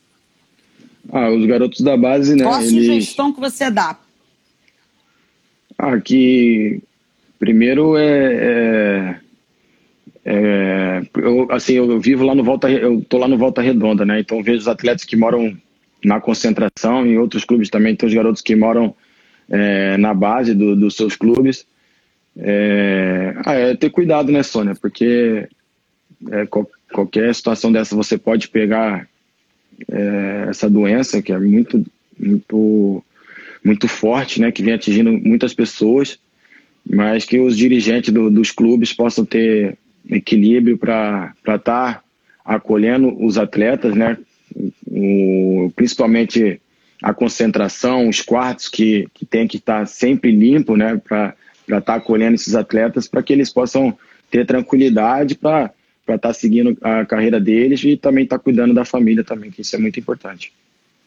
Ah, 1.12 1.30
os 1.30 1.46
garotos 1.46 1.82
da 1.82 1.98
base, 1.98 2.36
né? 2.36 2.44
Qual 2.44 2.56
a 2.56 2.64
eles... 2.64 2.72
sugestão 2.72 3.34
que 3.34 3.40
você 3.40 3.70
dá? 3.70 3.98
Ah, 5.78 6.00
que 6.00 6.82
primeiro 7.40 7.98
é, 7.98 8.34
é, 8.34 9.20
é 10.26 11.02
eu, 11.18 11.52
assim, 11.52 11.74
eu 11.74 12.00
vivo 12.00 12.24
lá 12.24 12.36
no 12.36 12.44
Volta, 12.44 12.70
eu 12.70 13.04
tô 13.10 13.18
lá 13.18 13.28
no 13.28 13.38
Volta 13.38 13.62
Redonda, 13.62 14.06
né? 14.06 14.20
Então 14.20 14.44
vejo 14.44 14.60
os 14.60 14.68
atletas 14.68 15.04
que 15.04 15.16
moram 15.16 15.58
na 16.04 16.20
concentração, 16.20 17.06
em 17.06 17.18
outros 17.18 17.46
clubes 17.46 17.70
também 17.70 17.96
tem 17.96 18.08
os 18.08 18.14
garotos 18.14 18.42
que 18.42 18.56
moram 18.56 18.96
é, 19.50 19.98
na 19.98 20.14
base 20.14 20.54
do, 20.54 20.76
dos 20.76 20.96
seus 20.96 21.16
clubes. 21.16 21.66
É, 22.38 23.34
ah, 23.46 23.54
é, 23.54 23.76
ter 23.76 23.90
cuidado, 23.90 24.32
né, 24.32 24.42
Sônia? 24.44 24.76
Porque 24.76 25.50
é, 26.32 26.48
qualquer 26.92 27.34
situação 27.34 27.72
dessa 27.72 27.96
você 27.96 28.18
pode 28.18 28.48
pegar 28.50 29.08
é, 29.90 30.46
essa 30.50 30.70
doença 30.70 31.22
que 31.22 31.32
é 31.32 31.38
muito, 31.38 31.86
muito, 32.20 33.04
muito 33.64 33.88
forte, 33.88 34.40
né? 34.40 34.52
Que 34.52 34.64
vem 34.64 34.74
atingindo 34.74 35.12
muitas 35.12 35.54
pessoas, 35.54 36.20
mas 36.88 37.26
que 37.26 37.40
os 37.40 37.58
dirigentes 37.58 38.14
do, 38.14 38.30
dos 38.30 38.52
clubes 38.52 38.94
possam 38.94 39.26
ter 39.26 39.78
equilíbrio 40.10 40.78
para 40.78 41.34
estar 41.40 41.60
tá 41.60 42.04
acolhendo 42.44 43.16
os 43.24 43.38
atletas, 43.38 43.96
né? 43.96 44.18
O, 44.86 45.72
principalmente 45.76 46.60
a 47.02 47.14
concentração, 47.14 48.08
os 48.08 48.22
quartos 48.22 48.70
que, 48.70 49.08
que 49.14 49.26
tem 49.26 49.48
que 49.48 49.58
estar 49.58 49.88
sempre 49.88 50.32
limpo, 50.32 50.76
né, 50.78 51.02
para 51.04 51.36
estar 51.64 51.82
tá 51.82 51.96
acolhendo 51.96 52.36
esses 52.36 52.54
atletas, 52.54 53.08
para 53.08 53.24
que 53.24 53.34
eles 53.34 53.50
possam 53.50 53.98
ter 54.30 54.46
tranquilidade 54.46 55.36
para 55.36 55.72
estar 56.16 56.30
tá 56.30 56.34
seguindo 56.34 56.78
a 56.82 57.06
carreira 57.06 57.40
deles 57.40 57.84
e 57.84 57.98
também 57.98 58.24
estar 58.24 58.38
tá 58.38 58.44
cuidando 58.44 58.74
da 58.74 58.86
família 58.86 59.24
também, 59.24 59.52
que 59.52 59.62
isso 59.62 59.76
é 59.76 59.80
muito 59.80 60.00
importante. 60.00 60.54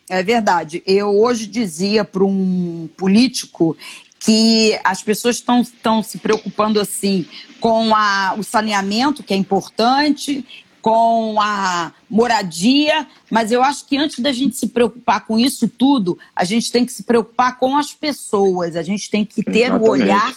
É 0.09 0.23
verdade. 0.23 0.83
Eu 0.87 1.09
hoje 1.09 1.47
dizia 1.47 2.05
para 2.05 2.25
um 2.25 2.89
político 2.97 3.77
que 4.19 4.79
as 4.83 5.03
pessoas 5.03 5.37
estão 5.37 6.03
se 6.03 6.19
preocupando 6.19 6.81
assim 6.81 7.27
com 7.61 7.95
a, 7.95 8.35
o 8.39 8.43
saneamento, 8.43 9.23
que 9.23 9.35
é 9.35 9.37
importante, 9.37 10.45
com 10.81 11.41
a 11.41 11.93
moradia, 12.11 13.07
mas 13.31 13.51
eu 13.51 13.63
acho 13.63 13.87
que 13.87 13.97
antes 13.97 14.19
da 14.19 14.33
gente 14.33 14.57
se 14.57 14.69
preocupar 14.69 15.25
com 15.25 15.39
isso 15.39 15.67
tudo, 15.67 16.19
a 16.37 16.45
gente 16.45 16.71
tem 16.71 16.85
que 16.85 16.93
se 16.93 17.03
preocupar 17.03 17.59
com 17.59 17.77
as 17.77 17.95
pessoas, 17.95 18.77
a 18.77 18.83
gente 18.83 19.11
tem 19.11 19.25
que 19.25 19.43
ter 19.43 19.61
Exatamente. 19.61 19.89
o 19.89 19.91
olhar 19.91 20.35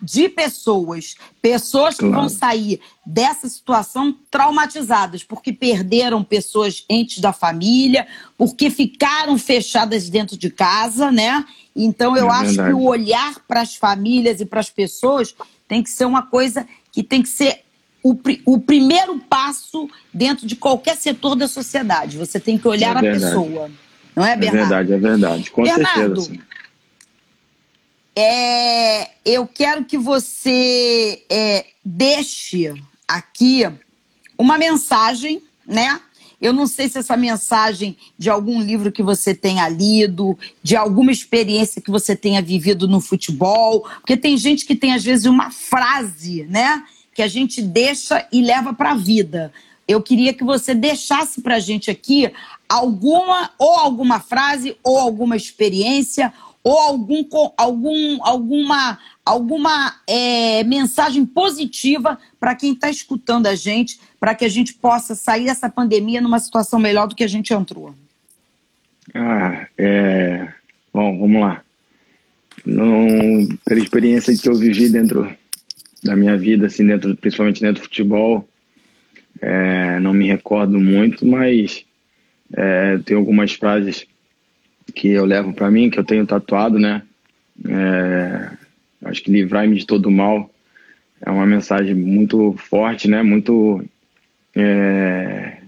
de 0.00 0.28
pessoas, 0.28 1.14
pessoas 1.40 1.94
que 1.94 2.00
claro. 2.00 2.14
vão 2.14 2.28
sair 2.28 2.80
dessa 3.04 3.48
situação 3.48 4.14
traumatizadas, 4.30 5.22
porque 5.22 5.52
perderam 5.52 6.22
pessoas 6.22 6.84
entes 6.88 7.18
da 7.18 7.32
família, 7.32 8.06
porque 8.36 8.68
ficaram 8.70 9.38
fechadas 9.38 10.08
dentro 10.10 10.36
de 10.36 10.50
casa, 10.50 11.10
né? 11.10 11.44
Então 11.74 12.16
eu 12.16 12.30
é 12.30 12.34
acho 12.34 12.54
que 12.54 12.72
o 12.72 12.84
olhar 12.84 13.36
para 13.48 13.62
as 13.62 13.74
famílias 13.74 14.40
e 14.40 14.44
para 14.44 14.60
as 14.60 14.70
pessoas 14.70 15.34
tem 15.66 15.82
que 15.82 15.90
ser 15.90 16.04
uma 16.04 16.22
coisa 16.22 16.66
que 16.92 17.02
tem 17.02 17.22
que 17.22 17.28
ser 17.28 17.62
o, 18.02 18.16
o 18.44 18.60
primeiro 18.60 19.18
passo 19.18 19.88
dentro 20.12 20.46
de 20.46 20.54
qualquer 20.54 20.96
setor 20.96 21.34
da 21.34 21.48
sociedade. 21.48 22.16
Você 22.16 22.38
tem 22.38 22.56
que 22.56 22.68
olhar 22.68 23.02
é 23.02 23.08
a 23.08 23.12
pessoa. 23.12 23.70
Não 24.14 24.24
é, 24.24 24.32
é 24.32 24.36
Bernardo? 24.36 24.72
É 24.72 24.76
verdade, 24.76 24.92
é 24.92 24.98
verdade. 24.98 25.50
Com 25.50 25.62
Bernardo, 25.62 26.22
certeza. 26.22 26.46
É, 28.16 29.10
eu 29.24 29.46
quero 29.46 29.84
que 29.84 29.98
você 29.98 31.22
é, 31.28 31.66
deixe 31.84 32.72
aqui 33.06 33.64
uma 34.38 34.56
mensagem, 34.56 35.42
né? 35.66 36.00
Eu 36.40 36.52
não 36.52 36.66
sei 36.66 36.88
se 36.88 36.98
essa 36.98 37.16
mensagem 37.16 37.96
de 38.18 38.28
algum 38.28 38.60
livro 38.60 38.90
que 38.90 39.02
você 39.02 39.34
tenha 39.34 39.68
lido, 39.68 40.38
de 40.62 40.76
alguma 40.76 41.12
experiência 41.12 41.80
que 41.80 41.90
você 41.90 42.16
tenha 42.16 42.42
vivido 42.42 42.88
no 42.88 43.00
futebol, 43.00 43.82
porque 43.96 44.16
tem 44.16 44.36
gente 44.36 44.64
que 44.64 44.74
tem 44.74 44.94
às 44.94 45.04
vezes 45.04 45.26
uma 45.26 45.50
frase, 45.50 46.44
né? 46.44 46.82
que 47.16 47.22
a 47.22 47.28
gente 47.28 47.62
deixa 47.62 48.28
e 48.30 48.42
leva 48.42 48.74
para 48.74 48.90
a 48.90 48.94
vida. 48.94 49.50
Eu 49.88 50.02
queria 50.02 50.34
que 50.34 50.44
você 50.44 50.74
deixasse 50.74 51.40
para 51.40 51.56
a 51.56 51.58
gente 51.58 51.90
aqui 51.90 52.30
alguma 52.68 53.52
ou 53.58 53.72
alguma 53.72 54.20
frase 54.20 54.76
ou 54.84 54.98
alguma 54.98 55.34
experiência 55.34 56.30
ou 56.66 56.80
algum, 56.80 57.24
algum, 57.56 58.18
alguma, 58.24 58.98
alguma 59.24 60.00
é, 60.04 60.64
mensagem 60.64 61.24
positiva 61.24 62.18
para 62.40 62.56
quem 62.56 62.72
está 62.72 62.90
escutando 62.90 63.46
a 63.46 63.54
gente, 63.54 64.00
para 64.18 64.34
que 64.34 64.44
a 64.44 64.48
gente 64.48 64.74
possa 64.74 65.14
sair 65.14 65.44
dessa 65.44 65.70
pandemia 65.70 66.20
numa 66.20 66.40
situação 66.40 66.80
melhor 66.80 67.06
do 67.06 67.14
que 67.14 67.22
a 67.22 67.28
gente 67.28 67.54
entrou. 67.54 67.94
Ah, 69.14 69.68
é... 69.78 70.48
Bom, 70.92 71.16
vamos 71.20 71.40
lá. 71.40 71.62
Não, 72.64 73.46
pela 73.64 73.78
experiência 73.78 74.36
que 74.36 74.48
eu 74.48 74.56
vivi 74.56 74.88
dentro 74.88 75.32
da 76.02 76.16
minha 76.16 76.36
vida, 76.36 76.66
assim, 76.66 76.84
dentro, 76.84 77.16
principalmente 77.16 77.60
dentro 77.60 77.80
do 77.80 77.84
futebol. 77.84 78.44
É, 79.40 80.00
não 80.00 80.12
me 80.12 80.26
recordo 80.26 80.80
muito, 80.80 81.24
mas 81.24 81.84
é, 82.52 82.98
tem 83.04 83.16
algumas 83.16 83.52
frases 83.52 84.04
que 84.94 85.08
eu 85.08 85.24
levo 85.24 85.52
para 85.52 85.70
mim, 85.70 85.90
que 85.90 85.98
eu 85.98 86.04
tenho 86.04 86.26
tatuado, 86.26 86.78
né? 86.78 87.02
É, 87.66 88.50
acho 89.04 89.22
que 89.22 89.30
livrar-me 89.30 89.76
de 89.76 89.86
todo 89.86 90.10
mal 90.10 90.50
é 91.20 91.30
uma 91.30 91.46
mensagem 91.46 91.94
muito 91.94 92.54
forte, 92.58 93.08
né? 93.08 93.22
Muito 93.22 93.84
é, 94.54 95.58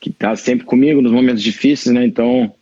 que 0.00 0.10
está 0.10 0.36
sempre 0.36 0.64
comigo 0.64 1.02
nos 1.02 1.12
momentos 1.12 1.42
difíceis, 1.42 1.94
né? 1.94 2.04
Então 2.04 2.52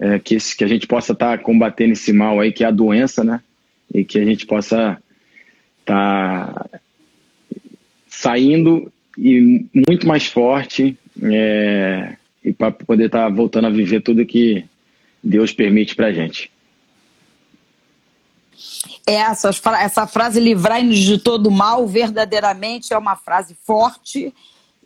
é, 0.00 0.18
que, 0.18 0.36
que 0.56 0.64
a 0.64 0.68
gente 0.68 0.86
possa 0.86 1.12
estar 1.12 1.36
tá 1.36 1.42
combatendo 1.42 1.92
esse 1.92 2.12
mal 2.12 2.40
aí 2.40 2.52
que 2.52 2.64
é 2.64 2.66
a 2.66 2.72
doença, 2.72 3.24
né? 3.24 3.40
E 3.92 4.04
que 4.04 4.18
a 4.18 4.24
gente 4.24 4.46
possa 4.46 5.02
tá 5.84 6.66
saindo 8.06 8.92
e 9.16 9.64
muito 9.72 10.06
mais 10.06 10.26
forte 10.26 10.96
é, 11.22 12.16
e 12.44 12.52
para 12.52 12.70
poder 12.70 13.06
estar 13.06 13.24
tá 13.24 13.28
voltando 13.28 13.66
a 13.66 13.70
viver 13.70 14.02
tudo 14.02 14.24
que 14.26 14.64
Deus 15.22 15.52
permite 15.52 15.94
para 15.94 16.12
gente. 16.12 16.50
Essa, 19.06 19.50
essa 19.80 20.06
frase 20.06 20.38
livrai-nos 20.38 20.98
de 20.98 21.18
todo 21.18 21.50
mal 21.50 21.86
verdadeiramente 21.86 22.92
é 22.92 22.98
uma 22.98 23.16
frase 23.16 23.56
forte 23.64 24.34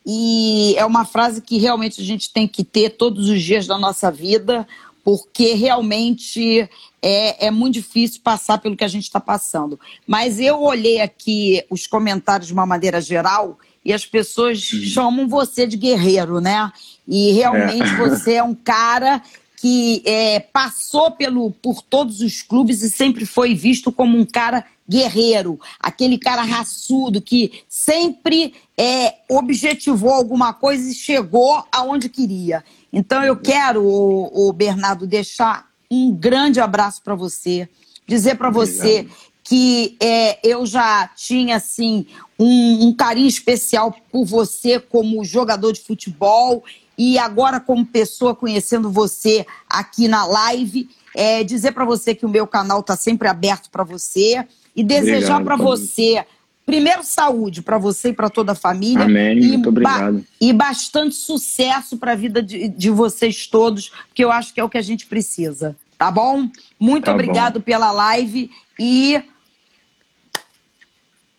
e 0.07 0.75
é 0.77 0.85
uma 0.85 1.05
frase 1.05 1.41
que 1.41 1.59
realmente 1.59 2.01
a 2.01 2.05
gente 2.05 2.33
tem 2.33 2.47
que 2.47 2.65
ter 2.65 2.91
todos 2.91 3.29
os 3.29 3.43
dias 3.43 3.67
da 3.67 3.79
nossa 3.79 4.11
vida, 4.11 4.67
porque 5.05 5.55
realmente 5.55 6.69
é, 7.01 7.47
é 7.47 7.51
muito 7.51 7.75
difícil 7.75 8.21
passar 8.23 8.59
pelo 8.59 8.77
que 8.77 8.85
a 8.85 8.89
gente 8.89 9.05
está 9.05 9.21
passando. 9.21 9.79
Mas 10.07 10.39
eu 10.39 10.61
olhei 10.63 11.01
aqui 11.01 11.65
os 11.71 11.87
comentários 11.87 12.49
de 12.49 12.53
uma 12.53 12.67
maneira 12.67 13.01
geral 13.01 13.59
e 13.85 13.93
as 13.93 14.07
pessoas 14.07 14.61
chamam 14.61 15.29
você 15.29 15.67
de 15.67 15.77
guerreiro, 15.77 16.41
né? 16.41 16.73
E 17.07 17.33
realmente 17.33 17.91
é. 17.91 17.97
você 18.09 18.35
é 18.35 18.43
um 18.43 18.55
cara 18.55 19.21
que 19.63 20.03
é, 20.05 20.41
passou 20.41 21.13
pelo, 21.13 21.53
por 21.53 21.83
todos 21.83 22.21
os 22.21 22.43
clubes 22.43 22.83
e 22.83 22.91
sempre 22.91 23.25
foi 23.25 23.55
visto 23.55 23.93
como 23.93 24.19
um 24.19 24.25
cara 24.25 24.65
guerreiro, 24.91 25.57
aquele 25.79 26.19
cara 26.19 26.43
raçudo 26.43 27.23
que 27.23 27.63
sempre 27.69 28.55
é, 28.77 29.19
objetivou 29.31 30.11
alguma 30.11 30.53
coisa 30.53 30.91
e 30.91 30.93
chegou 30.93 31.65
aonde 31.71 32.09
queria. 32.09 32.65
Então 32.93 33.23
eu 33.23 33.37
quero, 33.37 33.85
o, 33.85 34.49
o 34.49 34.53
Bernardo, 34.53 35.07
deixar 35.07 35.69
um 35.89 36.11
grande 36.11 36.59
abraço 36.59 37.01
para 37.01 37.15
você, 37.15 37.69
dizer 38.05 38.35
para 38.35 38.51
você 38.51 39.07
que 39.45 39.97
é, 40.01 40.41
eu 40.43 40.67
já 40.67 41.07
tinha 41.07 41.55
assim 41.55 42.05
um, 42.37 42.89
um, 42.89 42.93
carinho 42.93 43.29
especial 43.29 43.95
por 44.11 44.25
você 44.25 44.81
como 44.81 45.25
jogador 45.25 45.73
de 45.73 45.83
futebol 45.83 46.65
e 46.97 47.19
agora 47.19 47.59
como 47.59 47.85
pessoa 47.87 48.35
conhecendo 48.35 48.91
você 48.91 49.47
aqui 49.69 50.09
na 50.09 50.25
live, 50.25 50.89
é, 51.15 51.43
dizer 51.43 51.73
para 51.73 51.85
você 51.85 52.15
que 52.15 52.27
o 52.27 52.29
meu 52.29 52.47
canal 52.47 52.81
está 52.81 52.97
sempre 52.97 53.29
aberto 53.29 53.71
para 53.71 53.85
você 53.85 54.47
e 54.75 54.83
desejar 54.83 55.43
para 55.43 55.57
você 55.57 56.25
primeiro 56.65 57.03
saúde 57.03 57.61
para 57.63 57.77
você 57.77 58.11
e 58.11 58.13
para 58.13 58.31
toda 58.31 58.53
a 58.53 58.55
família. 58.55 59.05
Amém. 59.05 59.39
E 59.39 59.49
Muito 59.49 59.69
obrigado. 59.69 60.19
Ba 60.19 60.25
e 60.41 60.53
bastante 60.53 61.15
sucesso 61.15 61.97
para 61.97 62.13
a 62.13 62.17
vida 62.17 62.43
de, 62.43 62.69
de 62.69 62.91
vocês 62.91 63.47
todos, 63.47 63.91
porque 64.09 64.25
eu 64.25 64.31
acho 64.31 64.55
que 64.55 64.61
é 64.61 64.65
o 64.65 64.69
que 64.69 64.79
a 64.79 64.83
gente 64.83 65.07
precisa. 65.07 65.77
Tá 65.99 66.11
bom? 66.11 66.49
Muito 66.79 67.05
tá 67.05 67.13
obrigado 67.13 67.59
bom. 67.59 67.65
pela 67.65 67.93
live 67.93 68.51
e 68.79 69.23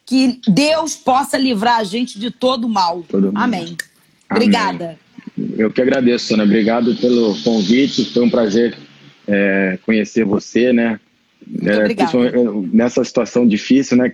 que 0.05 0.39
Deus 0.47 0.95
possa 0.95 1.37
livrar 1.37 1.79
a 1.79 1.83
gente 1.83 2.19
de 2.19 2.29
todo 2.29 2.69
mal. 2.69 3.03
Todo 3.03 3.31
Amém. 3.33 3.77
Obrigada. 4.29 4.99
Eu 5.57 5.71
que 5.71 5.81
agradeço, 5.81 6.33
Ana. 6.33 6.43
Obrigado 6.43 6.95
pelo 6.95 7.35
convite. 7.43 8.05
Foi 8.13 8.23
um 8.23 8.29
prazer 8.29 8.77
é, 9.27 9.77
conhecer 9.85 10.23
você, 10.23 10.71
né? 10.71 10.99
É, 11.61 11.93
nessa 12.71 13.03
situação 13.03 13.47
difícil, 13.47 13.97
né? 13.97 14.13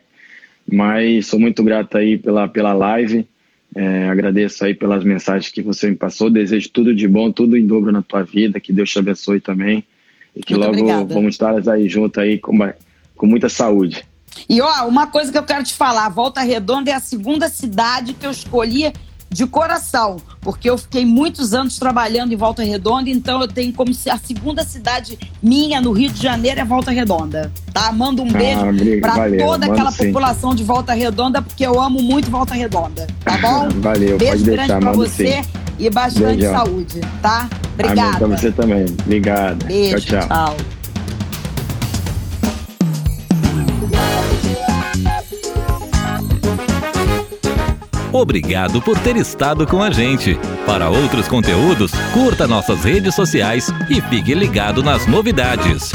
Mas 0.72 1.28
sou 1.28 1.40
muito 1.40 1.64
grato 1.64 1.98
aí 1.98 2.18
pela, 2.18 2.48
pela 2.48 2.74
live. 2.74 3.28
É, 3.76 4.10
agradeço 4.10 4.66
aí 4.66 4.74
pelas 4.74 5.04
mensagens 5.04 5.52
que 5.52 5.62
você 5.62 5.90
me 5.90 5.96
passou. 5.96 6.30
Desejo 6.30 6.70
tudo 6.70 6.96
de 6.96 7.08
bom, 7.08 7.32
tudo 7.32 7.58
em 7.58 7.66
dobro 7.66 7.92
na 7.92 8.02
tua 8.02 8.24
vida. 8.24 8.60
Que 8.60 8.74
Deus 8.74 8.90
te 8.90 9.00
abençoe 9.00 9.40
também. 9.40 9.84
E 10.36 10.42
que 10.42 10.54
muito 10.54 10.66
logo 10.66 10.80
obrigada. 10.80 11.14
vamos 11.14 11.36
estar 11.36 11.70
aí 11.70 11.88
junto 11.90 12.20
aí 12.20 12.40
com, 12.40 12.58
com 13.16 13.26
muita 13.26 13.50
saúde. 13.50 14.04
E 14.48 14.62
ó, 14.62 14.88
uma 14.88 15.08
coisa 15.08 15.32
que 15.32 15.38
eu 15.38 15.44
quero 15.44 15.64
te 15.64 15.74
falar: 15.74 16.10
Volta 16.10 16.42
Redonda 16.42 16.92
é 16.92 16.94
a 16.94 17.00
segunda 17.00 17.50
cidade 17.50 18.14
que 18.14 18.26
eu 18.26 18.32
escolhi 18.32 18.92
de 19.30 19.46
coração, 19.46 20.18
porque 20.42 20.70
eu 20.70 20.78
fiquei 20.78 21.06
muitos 21.06 21.54
anos 21.54 21.78
trabalhando 21.78 22.34
em 22.34 22.36
Volta 22.36 22.64
Redonda, 22.64 23.10
então 23.10 23.42
eu 23.42 23.48
tenho 23.48 23.72
como 23.74 23.94
se 23.94 24.10
a 24.10 24.18
segunda 24.18 24.64
cidade 24.64 25.20
minha 25.42 25.80
no 25.80 25.92
Rio 25.92 26.10
de 26.10 26.22
Janeiro 26.22 26.60
é 26.60 26.66
Volta 26.66 26.90
Redonda, 26.90 27.52
tá? 27.72 27.92
Mando 27.92 28.24
um 28.24 28.32
beijo 28.32 28.62
ah, 28.62 29.02
para 29.02 29.38
toda 29.38 29.66
aquela 29.68 29.92
sim. 29.92 30.08
população 30.08 30.56
de 30.56 30.64
Volta 30.64 30.94
Redonda, 30.94 31.42
porque 31.42 31.66
eu 31.66 31.80
amo 31.80 32.02
muito 32.02 32.32
Volta 32.32 32.56
Redonda, 32.56 33.06
tá 33.24 33.38
bom? 33.42 33.70
valeu, 33.80 34.18
beijo 34.18 34.32
pode 34.32 34.44
grande 34.44 34.58
deixar, 34.58 34.80
pra 34.80 34.92
você 34.94 35.44
sim. 35.44 35.50
e 35.78 35.90
bastante 35.90 36.38
Beijão. 36.38 36.54
saúde, 36.54 37.02
tá? 37.22 37.50
Obrigada. 37.74 38.02
Amém 38.02 38.18
pra 38.18 38.28
você 38.28 38.52
também. 38.52 38.86
Obrigado. 39.06 39.66
Beijo, 39.66 40.08
tchau. 40.08 40.28
tchau. 40.28 40.56
tchau. 40.56 40.79
Obrigado 48.12 48.82
por 48.82 48.98
ter 49.00 49.16
estado 49.16 49.68
com 49.68 49.84
a 49.84 49.92
gente. 49.92 50.38
Para 50.66 50.90
outros 50.90 51.28
conteúdos, 51.28 51.92
curta 52.14 52.48
nossas 52.48 52.84
redes 52.84 53.14
sociais 53.14 53.72
e 53.90 54.02
fique 54.02 54.34
ligado 54.34 54.82
nas 54.82 55.06
novidades. 55.06 55.92